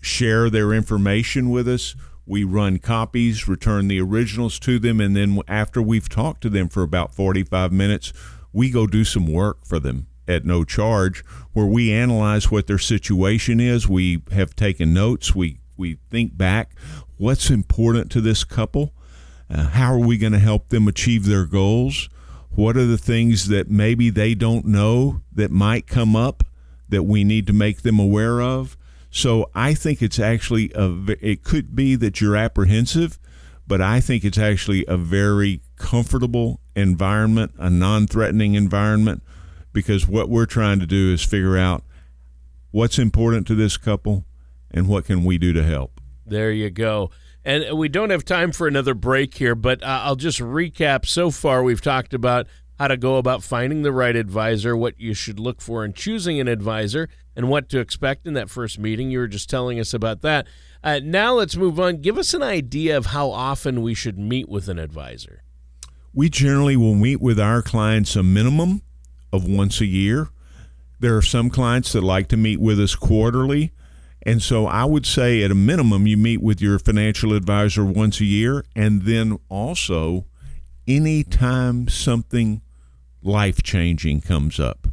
share 0.00 0.48
their 0.48 0.72
information 0.72 1.50
with 1.50 1.68
us. 1.68 1.94
We 2.24 2.42
run 2.42 2.78
copies, 2.78 3.46
return 3.46 3.88
the 3.88 4.00
originals 4.00 4.58
to 4.60 4.78
them, 4.78 5.00
and 5.00 5.14
then 5.14 5.38
after 5.46 5.80
we've 5.80 6.08
talked 6.08 6.40
to 6.42 6.48
them 6.48 6.68
for 6.68 6.82
about 6.82 7.14
45 7.14 7.72
minutes, 7.72 8.12
we 8.52 8.70
go 8.70 8.86
do 8.86 9.04
some 9.04 9.30
work 9.30 9.64
for 9.64 9.78
them 9.78 10.06
at 10.26 10.44
no 10.44 10.64
charge 10.64 11.20
where 11.52 11.66
we 11.66 11.92
analyze 11.92 12.50
what 12.50 12.66
their 12.66 12.78
situation 12.78 13.60
is. 13.60 13.86
We 13.86 14.22
have 14.32 14.56
taken 14.56 14.94
notes. 14.94 15.34
We 15.34 15.60
we 15.76 15.98
think 16.10 16.38
back 16.38 16.70
what's 17.18 17.50
important 17.50 18.10
to 18.12 18.22
this 18.22 18.44
couple. 18.44 18.94
Uh, 19.50 19.68
how 19.68 19.92
are 19.92 19.98
we 19.98 20.16
going 20.16 20.32
to 20.32 20.38
help 20.38 20.70
them 20.70 20.88
achieve 20.88 21.26
their 21.26 21.44
goals? 21.44 22.08
What 22.56 22.76
are 22.76 22.86
the 22.86 22.98
things 22.98 23.48
that 23.48 23.70
maybe 23.70 24.08
they 24.08 24.34
don't 24.34 24.64
know 24.64 25.20
that 25.32 25.50
might 25.50 25.86
come 25.86 26.16
up 26.16 26.42
that 26.88 27.02
we 27.02 27.22
need 27.22 27.46
to 27.48 27.52
make 27.52 27.82
them 27.82 27.98
aware 27.98 28.40
of? 28.40 28.76
So 29.10 29.50
I 29.54 29.74
think 29.74 30.02
it's 30.02 30.18
actually 30.18 30.72
a 30.74 30.90
it 31.20 31.44
could 31.44 31.76
be 31.76 31.96
that 31.96 32.20
you're 32.20 32.36
apprehensive, 32.36 33.18
but 33.66 33.82
I 33.82 34.00
think 34.00 34.24
it's 34.24 34.38
actually 34.38 34.86
a 34.88 34.96
very 34.96 35.60
comfortable 35.76 36.60
environment, 36.74 37.52
a 37.58 37.68
non-threatening 37.68 38.54
environment 38.54 39.22
because 39.74 40.08
what 40.08 40.30
we're 40.30 40.46
trying 40.46 40.80
to 40.80 40.86
do 40.86 41.12
is 41.12 41.22
figure 41.22 41.58
out 41.58 41.84
what's 42.70 42.98
important 42.98 43.46
to 43.46 43.54
this 43.54 43.76
couple 43.76 44.24
and 44.70 44.88
what 44.88 45.04
can 45.04 45.24
we 45.24 45.36
do 45.36 45.52
to 45.52 45.62
help. 45.62 46.00
There 46.24 46.50
you 46.50 46.70
go. 46.70 47.10
And 47.46 47.78
we 47.78 47.88
don't 47.88 48.10
have 48.10 48.24
time 48.24 48.50
for 48.50 48.66
another 48.66 48.92
break 48.92 49.34
here, 49.34 49.54
but 49.54 49.80
uh, 49.80 50.00
I'll 50.02 50.16
just 50.16 50.40
recap. 50.40 51.06
So 51.06 51.30
far, 51.30 51.62
we've 51.62 51.80
talked 51.80 52.12
about 52.12 52.48
how 52.76 52.88
to 52.88 52.96
go 52.96 53.18
about 53.18 53.44
finding 53.44 53.82
the 53.82 53.92
right 53.92 54.16
advisor, 54.16 54.76
what 54.76 54.98
you 54.98 55.14
should 55.14 55.38
look 55.38 55.62
for 55.62 55.84
in 55.84 55.92
choosing 55.92 56.40
an 56.40 56.48
advisor, 56.48 57.08
and 57.36 57.48
what 57.48 57.68
to 57.68 57.78
expect 57.78 58.26
in 58.26 58.34
that 58.34 58.50
first 58.50 58.80
meeting. 58.80 59.12
You 59.12 59.20
were 59.20 59.28
just 59.28 59.48
telling 59.48 59.78
us 59.78 59.94
about 59.94 60.22
that. 60.22 60.48
Uh, 60.82 60.98
now 61.04 61.34
let's 61.34 61.54
move 61.54 61.78
on. 61.78 61.98
Give 61.98 62.18
us 62.18 62.34
an 62.34 62.42
idea 62.42 62.96
of 62.96 63.06
how 63.06 63.30
often 63.30 63.80
we 63.80 63.94
should 63.94 64.18
meet 64.18 64.48
with 64.48 64.66
an 64.68 64.80
advisor. 64.80 65.44
We 66.12 66.28
generally 66.28 66.76
will 66.76 66.96
meet 66.96 67.20
with 67.20 67.38
our 67.38 67.62
clients 67.62 68.16
a 68.16 68.24
minimum 68.24 68.82
of 69.32 69.48
once 69.48 69.80
a 69.80 69.86
year. 69.86 70.30
There 70.98 71.16
are 71.16 71.22
some 71.22 71.50
clients 71.50 71.92
that 71.92 72.02
like 72.02 72.26
to 72.28 72.36
meet 72.36 72.58
with 72.58 72.80
us 72.80 72.96
quarterly. 72.96 73.72
And 74.26 74.42
so 74.42 74.66
I 74.66 74.84
would 74.84 75.06
say 75.06 75.44
at 75.44 75.52
a 75.52 75.54
minimum, 75.54 76.08
you 76.08 76.16
meet 76.16 76.42
with 76.42 76.60
your 76.60 76.80
financial 76.80 77.32
advisor 77.32 77.84
once 77.84 78.20
a 78.20 78.24
year. 78.24 78.64
And 78.74 79.02
then 79.02 79.38
also, 79.48 80.26
anytime 80.86 81.86
something 81.86 82.60
life 83.22 83.62
changing 83.62 84.22
comes 84.22 84.58
up, 84.58 84.88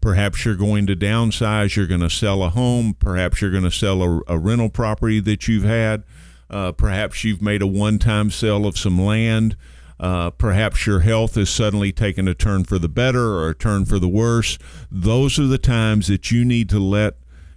perhaps 0.00 0.44
you're 0.44 0.54
going 0.54 0.86
to 0.86 0.94
downsize, 0.94 1.74
you're 1.74 1.88
going 1.88 2.00
to 2.00 2.08
sell 2.08 2.44
a 2.44 2.50
home, 2.50 2.94
perhaps 2.94 3.40
you're 3.40 3.50
going 3.50 3.64
to 3.64 3.72
sell 3.72 4.02
a, 4.02 4.20
a 4.28 4.38
rental 4.38 4.68
property 4.68 5.18
that 5.18 5.48
you've 5.48 5.64
had, 5.64 6.04
uh, 6.48 6.70
perhaps 6.70 7.24
you've 7.24 7.42
made 7.42 7.62
a 7.62 7.66
one 7.66 7.98
time 7.98 8.30
sale 8.30 8.66
of 8.66 8.78
some 8.78 9.02
land. 9.02 9.56
uh, 9.98 10.30
perhaps 10.30 10.86
your 10.86 11.00
health 11.00 11.36
has 11.36 11.48
suddenly 11.48 11.92
taken 11.92 12.28
a 12.28 12.34
turn 12.34 12.64
for 12.64 12.78
the 12.78 12.88
better 12.88 13.34
or 13.38 13.50
a 13.50 13.54
turn 13.54 13.84
for 13.84 13.98
the 13.98 14.08
worse. 14.08 14.58
Those 14.90 15.38
are 15.38 15.46
the 15.46 15.58
times 15.58 16.06
that 16.08 16.30
you 16.30 16.44
need 16.44 16.68
to 16.70 16.78
let 16.78 17.14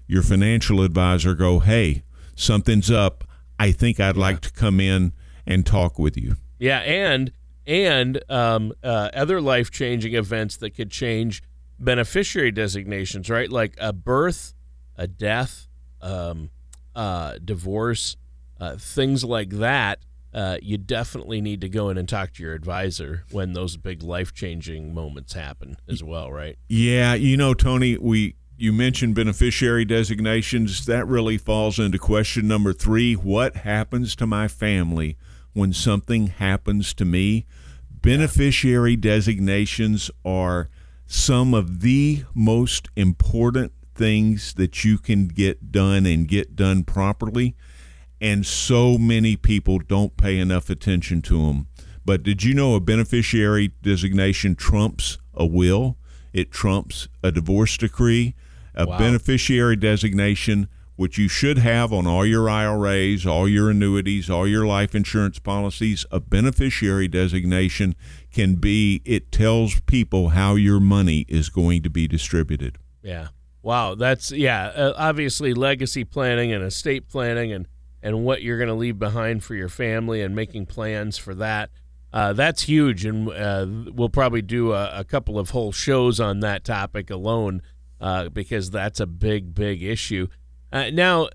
your 0.09 0.23
financial 0.23 0.81
advisor 0.81 1.35
go, 1.35 1.59
hey, 1.59 2.01
something's 2.35 2.89
up. 2.89 3.23
I 3.59 3.71
think 3.71 3.99
I'd 3.99 4.17
like 4.17 4.41
to 4.41 4.51
come 4.51 4.79
in 4.79 5.13
and 5.45 5.65
talk 5.65 5.99
with 5.99 6.17
you. 6.17 6.35
Yeah, 6.57 6.79
and 6.79 7.31
and 7.67 8.21
um, 8.27 8.73
uh, 8.83 9.11
other 9.13 9.39
life 9.39 9.69
changing 9.69 10.15
events 10.15 10.57
that 10.57 10.71
could 10.71 10.89
change 10.89 11.43
beneficiary 11.77 12.51
designations, 12.51 13.29
right? 13.29 13.51
Like 13.51 13.75
a 13.79 13.93
birth, 13.93 14.55
a 14.97 15.05
death, 15.05 15.67
um, 16.01 16.49
uh, 16.95 17.35
divorce, 17.45 18.17
uh, 18.59 18.77
things 18.77 19.23
like 19.23 19.51
that. 19.51 19.99
Uh, 20.33 20.57
you 20.61 20.77
definitely 20.77 21.41
need 21.41 21.61
to 21.61 21.69
go 21.69 21.89
in 21.89 21.97
and 21.97 22.09
talk 22.09 22.33
to 22.33 22.43
your 22.43 22.53
advisor 22.53 23.25
when 23.31 23.53
those 23.53 23.77
big 23.77 24.01
life 24.01 24.33
changing 24.33 24.93
moments 24.93 25.33
happen 25.33 25.75
as 25.87 26.03
well, 26.03 26.31
right? 26.31 26.57
Yeah, 26.67 27.13
you 27.13 27.37
know, 27.37 27.53
Tony, 27.53 27.97
we 27.97 28.35
you 28.59 28.73
mentioned 28.73 29.15
beneficiary 29.15 29.85
designations. 29.85 30.85
That 30.85 31.07
really 31.07 31.37
falls 31.37 31.79
into 31.79 31.97
question 31.97 32.45
number 32.45 32.73
three. 32.73 33.13
What 33.13 33.57
happens 33.57 34.17
to 34.17 34.27
my 34.27 34.49
family 34.49 35.17
when 35.53 35.71
something 35.71 36.27
happens 36.27 36.93
to 36.95 37.05
me? 37.05 37.45
Beneficiary 38.01 38.97
designations 38.97 40.11
are 40.25 40.69
some 41.05 41.53
of 41.53 41.79
the 41.79 42.25
most 42.33 42.89
important 42.97 43.71
things 43.95 44.53
that 44.55 44.83
you 44.83 44.97
can 44.97 45.29
get 45.29 45.71
done 45.71 46.05
and 46.05 46.27
get 46.27 46.57
done 46.57 46.83
properly. 46.83 47.55
And 48.19 48.45
so 48.45 48.97
many 48.97 49.37
people 49.37 49.79
don't 49.79 50.17
pay 50.17 50.37
enough 50.37 50.69
attention 50.69 51.21
to 51.23 51.47
them. 51.47 51.67
But 52.03 52.23
did 52.23 52.43
you 52.43 52.53
know 52.53 52.75
a 52.75 52.81
beneficiary 52.81 53.71
designation 53.81 54.55
trumps 54.55 55.17
a 55.33 55.45
will? 55.45 55.97
It 56.33 56.51
trumps 56.51 57.07
a 57.23 57.31
divorce 57.31 57.77
decree 57.77 58.35
a 58.75 58.85
wow. 58.85 58.97
beneficiary 58.97 59.75
designation, 59.75 60.67
which 60.95 61.17
you 61.17 61.27
should 61.27 61.57
have 61.57 61.93
on 61.93 62.05
all 62.05 62.25
your 62.25 62.49
IRAs, 62.49 63.25
all 63.25 63.47
your 63.47 63.69
annuities, 63.69 64.29
all 64.29 64.47
your 64.47 64.65
life 64.65 64.93
insurance 64.93 65.39
policies. 65.39 66.05
A 66.11 66.19
beneficiary 66.19 67.07
designation 67.07 67.95
can 68.31 68.55
be, 68.55 69.01
it 69.05 69.31
tells 69.31 69.79
people 69.81 70.29
how 70.29 70.55
your 70.55 70.79
money 70.79 71.25
is 71.27 71.49
going 71.49 71.83
to 71.83 71.89
be 71.89 72.07
distributed. 72.07 72.77
Yeah. 73.01 73.29
Wow. 73.61 73.95
That's, 73.95 74.31
yeah, 74.31 74.67
uh, 74.67 74.93
obviously 74.97 75.53
legacy 75.53 76.03
planning 76.03 76.51
and 76.51 76.63
estate 76.63 77.07
planning 77.07 77.51
and, 77.51 77.67
and 78.01 78.23
what 78.23 78.41
you're 78.41 78.57
going 78.57 78.69
to 78.69 78.73
leave 78.73 78.99
behind 78.99 79.43
for 79.43 79.55
your 79.55 79.69
family 79.69 80.21
and 80.21 80.35
making 80.35 80.65
plans 80.65 81.17
for 81.17 81.33
that. 81.35 81.69
Uh, 82.11 82.33
that's 82.33 82.63
huge, 82.63 83.05
and 83.05 83.29
uh, 83.29 83.67
we'll 83.93 84.09
probably 84.09 84.41
do 84.41 84.73
a, 84.73 84.99
a, 84.99 85.03
couple 85.03 85.37
of 85.37 85.51
whole 85.51 85.71
shows 85.71 86.19
on 86.19 86.39
that 86.39 86.63
topic 86.63 87.11
alone 87.11 87.61
uh, 87.99 88.29
because 88.29 88.69
that's 88.69 88.99
a 88.99 89.07
big, 89.07 89.53
big 89.53 89.83
issue. 89.83 90.27
Uh, 90.71 90.89
now, 90.91 91.29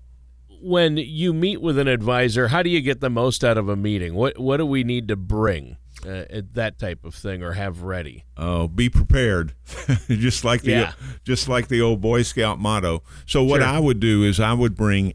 when 0.61 0.97
you 0.97 1.33
meet 1.33 1.61
with 1.61 1.77
an 1.77 1.87
advisor, 1.87 2.47
how 2.47 2.63
do 2.63 2.69
you 2.69 2.81
get 2.81 3.01
the 3.01 3.09
most 3.09 3.43
out 3.43 3.57
of 3.57 3.69
a 3.69 3.75
meeting? 3.75 4.15
What 4.15 4.37
what 4.39 4.57
do 4.57 4.65
we 4.65 4.83
need 4.83 5.07
to 5.09 5.15
bring? 5.15 5.77
Uh, 6.05 6.41
that 6.53 6.77
type 6.77 7.03
of 7.03 7.15
thing, 7.15 7.41
or 7.41 7.53
have 7.53 7.81
ready. 7.81 8.25
Oh, 8.37 8.67
be 8.67 8.89
prepared, 8.89 9.53
just 10.07 10.43
like 10.43 10.61
the 10.61 10.71
yeah. 10.71 10.93
just 11.23 11.47
like 11.47 11.67
the 11.67 11.81
old 11.81 12.01
Boy 12.01 12.21
Scout 12.21 12.59
motto. 12.59 13.01
So 13.25 13.43
what 13.43 13.61
sure. 13.61 13.69
I 13.69 13.79
would 13.79 13.99
do 13.99 14.23
is 14.23 14.39
I 14.39 14.53
would 14.53 14.75
bring 14.75 15.13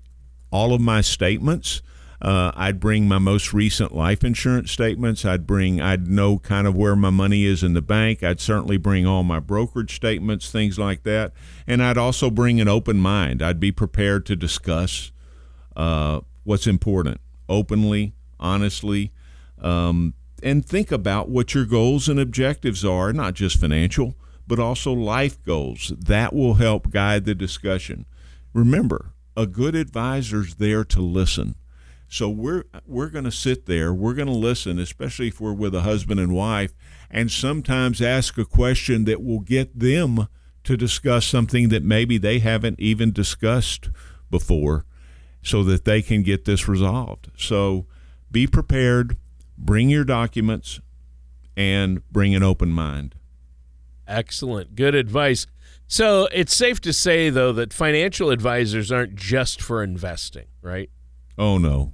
all 0.51 0.75
of 0.75 0.81
my 0.81 1.01
statements 1.01 1.81
uh, 2.23 2.53
I'd 2.55 2.81
bring 2.81 3.09
my 3.09 3.19
most 3.19 3.55
recent 3.55 3.95
life 3.95 4.23
insurance 4.23 4.71
statements. 4.71 5.25
I'd 5.25 5.47
bring, 5.47 5.81
I'd 5.81 6.07
know 6.07 6.39
kind 6.39 6.67
of 6.67 6.77
where 6.77 6.95
my 6.95 7.11
money 7.11 7.45
is 7.45 7.63
in 7.63 7.73
the 7.73 7.81
bank. 7.81 8.23
I'd 8.23 8.41
certainly 8.41 8.77
bring 8.77 9.07
all 9.07 9.23
my 9.23 9.41
brokerage 9.41 9.97
statements, 9.97 10.51
things 10.51 10.79
like 10.79 11.03
that. 11.05 11.33
And 11.67 11.83
I'd 11.83 11.97
also 11.97 12.31
bring 12.31 12.61
an 12.61 12.69
open 12.69 12.99
mind. 12.99 13.41
I'd 13.41 13.61
be 13.61 13.73
prepared 13.73 14.27
to 14.27 14.37
discuss 14.37 15.13
uh, 15.75 16.21
what's 16.45 16.67
important 16.67 17.21
openly, 17.49 18.15
honestly, 18.39 19.13
um, 19.61 20.15
and 20.43 20.65
think 20.65 20.93
about 20.93 21.29
what 21.29 21.55
your 21.55 21.65
goals 21.65 22.09
and 22.09 22.21
objectives 22.21 22.85
are, 22.85 23.13
not 23.13 23.35
just 23.35 23.59
financial, 23.59 24.15
but 24.47 24.59
also 24.59 24.93
life 24.93 25.43
goals. 25.45 25.93
That 25.99 26.35
will 26.35 26.55
help 26.55 26.91
guide 26.91 27.25
the 27.25 27.35
discussion. 27.35 28.05
Remember, 28.53 29.13
a 29.37 29.47
good 29.47 29.75
advisor's 29.75 30.57
there 30.57 30.85
to 30.85 31.01
listen 31.01 31.55
so 32.13 32.29
we're 32.29 32.65
we're 32.85 33.09
going 33.09 33.25
to 33.25 33.31
sit 33.31 33.67
there, 33.67 33.95
we're 33.95 34.15
going 34.15 34.27
to 34.27 34.35
listen, 34.35 34.81
especially 34.81 35.29
if 35.29 35.41
we're 35.41 35.53
with 35.53 35.75
a 35.77 35.83
husband 35.83 36.19
and 36.19 36.35
wife, 36.35 36.75
and 37.09 37.31
sometimes 37.31 38.03
ask 38.03 38.37
a 38.37 38.45
question 38.45 39.05
that 39.05 39.23
will 39.23 39.39
get 39.39 39.79
them 39.79 40.27
to 40.65 40.77
discuss 40.77 41.25
something 41.25 41.69
that 41.69 41.85
maybe 41.85 42.19
they 42.19 42.41
haven't 42.41 42.81
even 42.81 43.13
discussed 43.13 43.91
before 44.29 44.85
so 45.41 45.63
that 45.63 45.85
they 45.85 46.03
can 46.03 46.25
get 46.25 46.45
this 46.45 46.67
resolved. 46.67 47.31
So 47.37 47.87
be 48.29 48.49
prepared, 48.49 49.17
bring 49.57 49.89
your 49.89 50.05
documents 50.05 50.81
and 51.57 52.03
bring 52.11 52.35
an 52.35 52.43
open 52.43 52.73
mind. 52.73 53.15
Excellent. 54.09 54.75
Good 54.75 54.97
advice. 54.97 55.47
So 55.87 56.29
it's 56.33 56.57
safe 56.57 56.81
to 56.81 56.93
say, 56.93 57.31
though, 57.31 57.53
that 57.53 57.73
financial 57.73 58.31
advisors 58.31 58.91
aren't 58.91 59.15
just 59.15 59.63
for 59.63 59.83
investing, 59.85 60.47
right? 60.61 60.91
Oh, 61.39 61.57
no. 61.57 61.93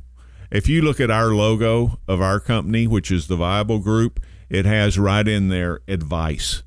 If 0.50 0.68
you 0.68 0.82
look 0.82 1.00
at 1.00 1.10
our 1.10 1.28
logo 1.28 1.98
of 2.06 2.20
our 2.20 2.40
company, 2.40 2.86
which 2.86 3.10
is 3.10 3.26
the 3.26 3.36
Viable 3.36 3.78
Group, 3.78 4.20
it 4.48 4.64
has 4.64 4.98
right 4.98 5.26
in 5.26 5.48
there 5.48 5.80
advice. 5.88 6.62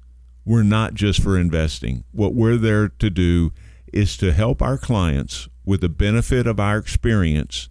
We're 0.45 0.63
not 0.63 0.93
just 0.93 1.21
for 1.21 1.37
investing. 1.37 2.03
What 2.11 2.33
we're 2.33 2.57
there 2.57 2.89
to 2.89 3.09
do 3.09 3.51
is 3.93 4.17
to 4.17 4.33
help 4.33 4.61
our 4.61 4.77
clients 4.77 5.47
with 5.65 5.81
the 5.81 5.89
benefit 5.89 6.47
of 6.47 6.59
our 6.59 6.77
experience 6.77 7.69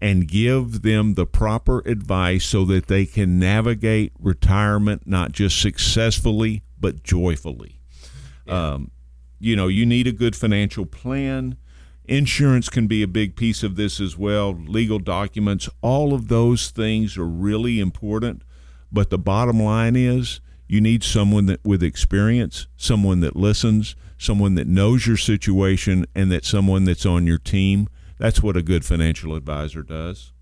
and 0.00 0.28
give 0.28 0.82
them 0.82 1.14
the 1.14 1.26
proper 1.26 1.80
advice 1.80 2.44
so 2.44 2.64
that 2.66 2.86
they 2.86 3.04
can 3.04 3.38
navigate 3.38 4.12
retirement 4.18 5.02
not 5.06 5.32
just 5.32 5.60
successfully 5.60 6.62
but 6.78 7.02
joyfully. 7.02 7.80
Yeah. 8.46 8.72
Um, 8.72 8.90
you 9.40 9.56
know, 9.56 9.68
you 9.68 9.86
need 9.86 10.06
a 10.06 10.12
good 10.12 10.36
financial 10.36 10.86
plan. 10.86 11.56
Insurance 12.08 12.70
can 12.70 12.86
be 12.86 13.02
a 13.02 13.08
big 13.08 13.36
piece 13.36 13.62
of 13.62 13.76
this 13.76 14.00
as 14.00 14.16
well, 14.16 14.52
legal 14.52 14.98
documents, 14.98 15.68
all 15.82 16.14
of 16.14 16.28
those 16.28 16.70
things 16.70 17.18
are 17.18 17.26
really 17.26 17.80
important. 17.80 18.42
But 18.90 19.10
the 19.10 19.18
bottom 19.18 19.62
line 19.62 19.94
is 19.94 20.40
you 20.66 20.80
need 20.80 21.04
someone 21.04 21.46
that 21.46 21.60
with 21.64 21.82
experience, 21.82 22.66
someone 22.78 23.20
that 23.20 23.36
listens, 23.36 23.94
someone 24.16 24.54
that 24.54 24.66
knows 24.66 25.06
your 25.06 25.18
situation 25.18 26.06
and 26.14 26.32
that 26.32 26.46
someone 26.46 26.84
that's 26.84 27.04
on 27.04 27.26
your 27.26 27.38
team. 27.38 27.88
That's 28.16 28.42
what 28.42 28.56
a 28.56 28.62
good 28.62 28.86
financial 28.86 29.34
advisor 29.34 29.82
does. 29.82 30.32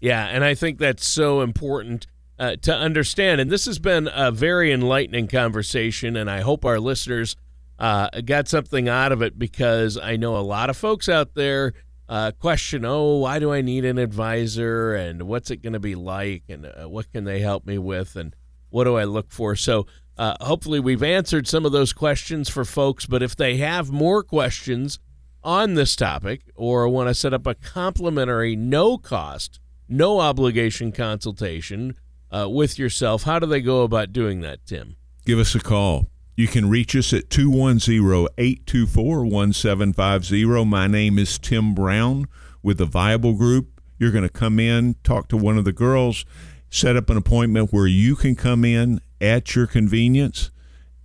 Yeah, 0.00 0.26
and 0.26 0.44
I 0.44 0.54
think 0.54 0.78
that's 0.78 1.04
so 1.04 1.40
important 1.40 2.06
uh, 2.38 2.56
to 2.62 2.74
understand. 2.74 3.40
And 3.40 3.50
this 3.50 3.66
has 3.66 3.78
been 3.78 4.08
a 4.14 4.30
very 4.30 4.72
enlightening 4.72 5.26
conversation, 5.26 6.16
and 6.16 6.30
I 6.30 6.40
hope 6.40 6.64
our 6.64 6.80
listeners 6.80 7.36
uh, 7.80 8.08
got 8.24 8.46
something 8.46 8.88
out 8.88 9.10
of 9.10 9.22
it 9.22 9.38
because 9.38 9.96
I 9.96 10.16
know 10.16 10.36
a 10.36 10.38
lot 10.38 10.68
of 10.68 10.76
folks 10.76 11.08
out 11.08 11.34
there 11.34 11.72
uh, 12.10 12.32
question, 12.32 12.84
oh, 12.84 13.16
why 13.16 13.38
do 13.38 13.52
I 13.52 13.62
need 13.62 13.84
an 13.84 13.96
advisor 13.96 14.94
and 14.94 15.22
what's 15.22 15.50
it 15.50 15.62
going 15.62 15.72
to 15.72 15.80
be 15.80 15.94
like 15.94 16.42
and 16.48 16.66
uh, 16.66 16.88
what 16.88 17.10
can 17.10 17.24
they 17.24 17.40
help 17.40 17.66
me 17.66 17.78
with 17.78 18.16
and 18.16 18.36
what 18.68 18.84
do 18.84 18.96
I 18.96 19.04
look 19.04 19.32
for? 19.32 19.56
So 19.56 19.86
uh, 20.18 20.34
hopefully 20.40 20.78
we've 20.78 21.02
answered 21.02 21.48
some 21.48 21.64
of 21.64 21.72
those 21.72 21.94
questions 21.94 22.50
for 22.50 22.66
folks. 22.66 23.06
But 23.06 23.22
if 23.22 23.34
they 23.34 23.56
have 23.56 23.90
more 23.90 24.22
questions 24.22 24.98
on 25.42 25.74
this 25.74 25.96
topic 25.96 26.42
or 26.54 26.86
want 26.88 27.08
to 27.08 27.14
set 27.14 27.32
up 27.32 27.46
a 27.46 27.54
complimentary, 27.54 28.56
no 28.56 28.98
cost, 28.98 29.58
no 29.88 30.20
obligation 30.20 30.92
consultation 30.92 31.94
uh, 32.30 32.46
with 32.50 32.78
yourself, 32.78 33.22
how 33.22 33.38
do 33.38 33.46
they 33.46 33.62
go 33.62 33.84
about 33.84 34.12
doing 34.12 34.40
that, 34.40 34.66
Tim? 34.66 34.96
Give 35.24 35.38
us 35.38 35.54
a 35.54 35.60
call. 35.60 36.09
You 36.36 36.46
can 36.48 36.70
reach 36.70 36.96
us 36.96 37.12
at 37.12 37.28
210 37.28 38.28
824 38.38 39.24
1750. 39.24 40.64
My 40.64 40.86
name 40.86 41.18
is 41.18 41.38
Tim 41.38 41.74
Brown 41.74 42.26
with 42.62 42.78
the 42.78 42.86
Viable 42.86 43.34
Group. 43.34 43.80
You're 43.98 44.12
going 44.12 44.24
to 44.24 44.30
come 44.30 44.58
in, 44.58 44.94
talk 45.04 45.28
to 45.28 45.36
one 45.36 45.58
of 45.58 45.64
the 45.64 45.72
girls, 45.72 46.24
set 46.70 46.96
up 46.96 47.10
an 47.10 47.16
appointment 47.16 47.72
where 47.72 47.86
you 47.86 48.16
can 48.16 48.36
come 48.36 48.64
in 48.64 49.00
at 49.20 49.54
your 49.54 49.66
convenience, 49.66 50.50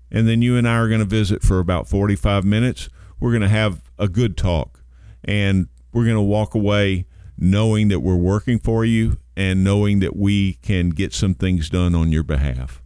and 0.09 0.27
then 0.27 0.41
you 0.41 0.55
and 0.55 0.67
I 0.67 0.77
are 0.77 0.87
going 0.87 0.99
to 0.99 1.05
visit 1.05 1.43
for 1.43 1.59
about 1.59 1.89
45 1.89 2.45
minutes. 2.45 2.87
We're 3.19 3.31
going 3.31 3.41
to 3.41 3.49
have 3.49 3.83
a 3.97 4.07
good 4.07 4.37
talk, 4.37 4.83
and 5.23 5.67
we're 5.91 6.05
going 6.05 6.15
to 6.15 6.21
walk 6.21 6.55
away 6.55 7.07
knowing 7.37 7.89
that 7.89 7.99
we're 7.99 8.15
working 8.15 8.59
for 8.59 8.85
you 8.85 9.17
and 9.35 9.63
knowing 9.63 9.99
that 9.99 10.15
we 10.15 10.53
can 10.53 10.91
get 10.91 11.13
some 11.13 11.33
things 11.33 11.69
done 11.69 11.93
on 11.93 12.11
your 12.11 12.23
behalf. 12.23 12.81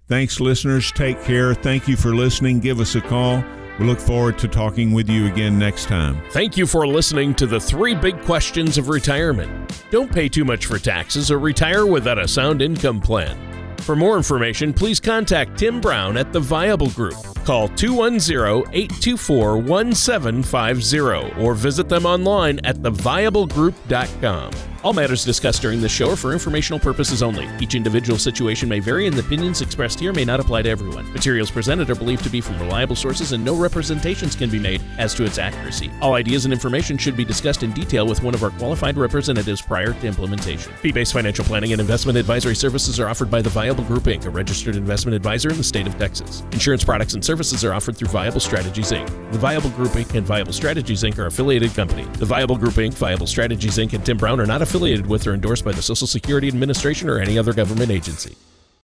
Thanks, 0.09 0.41
listeners. 0.41 0.91
Take 0.93 1.23
care. 1.23 1.55
Thank 1.55 1.87
you 1.87 1.97
for 1.97 2.13
listening. 2.15 2.61
Give 2.61 2.81
us 2.81 2.95
a 2.97 3.01
call. 3.01 3.45
We 3.81 3.87
look 3.87 3.99
forward 3.99 4.39
to 4.41 4.47
talking 4.47 4.93
with 4.93 5.09
you 5.09 5.27
again 5.27 5.59
next 5.59 5.87
time. 5.87 6.21
Thank 6.33 6.59
you 6.59 6.67
for 6.67 6.87
listening 6.87 7.35
to 7.37 7.47
the 7.47 7.59
three 7.59 7.95
big 7.95 8.21
questions 8.25 8.77
of 8.77 8.91
retirement. 8.91 9.83
Don't 9.91 10.13
pay 10.13 10.29
too 10.29 10.45
much 10.45 10.67
for 10.67 10.79
taxes 10.79 11.31
or 11.31 11.39
retire 11.39 11.87
without 11.87 12.19
a 12.19 12.29
sound 12.29 12.61
income 12.61 13.01
plan. 13.01 13.39
For 13.79 13.97
more 13.97 14.19
information, 14.19 14.75
please 14.75 15.01
contact 15.01 15.59
Tim 15.59 15.81
Brown 15.81 16.19
at 16.19 16.31
The 16.31 16.41
Viable 16.41 16.91
Group. 16.91 17.15
Call 17.51 17.67
210 17.67 18.73
824 18.73 19.59
1750 19.59 21.43
or 21.43 21.55
visit 21.55 21.89
them 21.89 22.07
online 22.07 22.61
at 22.61 22.77
theviablegroup.com. 22.77 24.53
All 24.83 24.95
matters 24.95 25.27
discussed 25.27 25.61
during 25.61 25.83
this 25.83 25.93
show 25.93 26.13
are 26.13 26.17
for 26.17 26.33
informational 26.33 26.79
purposes 26.79 27.23
only. 27.23 27.47
Each 27.61 27.75
individual 27.75 28.19
situation 28.19 28.67
may 28.67 28.81
vary, 28.81 29.07
and 29.07 29.15
the 29.15 29.21
opinions 29.21 29.61
expressed 29.61 30.01
here 30.01 30.13
may 30.13 30.25
not 30.25 30.41
apply 30.41 30.63
to 30.63 30.71
everyone. 30.71 31.13
Materials 31.13 31.51
presented 31.51 31.91
are 31.91 31.95
believed 31.95 32.25
to 32.25 32.31
be 32.31 32.41
from 32.41 32.59
reliable 32.59 32.97
sources, 32.97 33.33
and 33.33 33.45
no 33.45 33.55
representations 33.55 34.35
can 34.35 34.49
be 34.49 34.59
made 34.59 34.81
as 34.97 35.13
to 35.15 35.25
its 35.25 35.37
accuracy. 35.37 35.91
All 36.01 36.15
ideas 36.15 36.47
and 36.47 36.55
information 36.55 36.97
should 36.97 37.15
be 37.15 37.27
discussed 37.27 37.63
in 37.63 37.73
detail 37.73 38.07
with 38.07 38.23
one 38.23 38.33
of 38.33 38.43
our 38.43 38.51
qualified 38.53 38.97
representatives 38.97 39.61
prior 39.61 39.93
to 39.93 40.07
implementation. 40.07 40.73
Fee 40.81 40.93
based 40.93 41.13
financial 41.13 41.45
planning 41.45 41.73
and 41.73 41.81
investment 41.81 42.17
advisory 42.17 42.55
services 42.57 42.99
are 42.99 43.09
offered 43.09 43.31
by 43.31 43.43
the 43.43 43.51
Viable 43.51 43.85
Group 43.85 44.05
Inc., 44.05 44.25
a 44.25 44.31
registered 44.31 44.77
investment 44.77 45.15
advisor 45.15 45.51
in 45.51 45.59
the 45.59 45.65
state 45.65 45.87
of 45.87 45.99
Texas. 45.99 46.43
Insurance 46.53 46.85
products 46.85 47.13
and 47.13 47.23
services 47.41 47.65
are 47.65 47.73
offered 47.73 47.97
through 47.97 48.09
Viable 48.09 48.39
Strategies 48.39 48.93
Inc. 48.93 49.33
The 49.33 49.39
Viable 49.39 49.71
Group 49.71 49.93
Inc. 49.93 50.15
and 50.15 50.27
Viable 50.27 50.53
Strategies 50.53 51.03
Inc. 51.03 51.19
are 51.19 51.25
affiliated 51.25 51.75
company. 51.75 52.05
The 52.19 52.27
Viable 52.27 52.59
Group 52.59 52.75
Inc., 52.75 52.93
Viable 52.93 53.27
Strategies 53.27 53.79
Inc., 53.79 53.95
and 53.95 54.05
Tim 54.05 54.19
Brown 54.19 54.41
are 54.41 54.47
not 54.47 54.61
affiliated 54.61 55.07
with 55.07 55.27
or 55.27 55.33
endorsed 55.33 55.65
by 55.65 55.73
the 55.73 55.81
Social 55.81 56.07
Security 56.07 56.49
Administration 56.49 57.09
or 57.09 57.19
any 57.19 57.39
other 57.39 57.55
government 57.55 57.91
agency. 57.91 58.37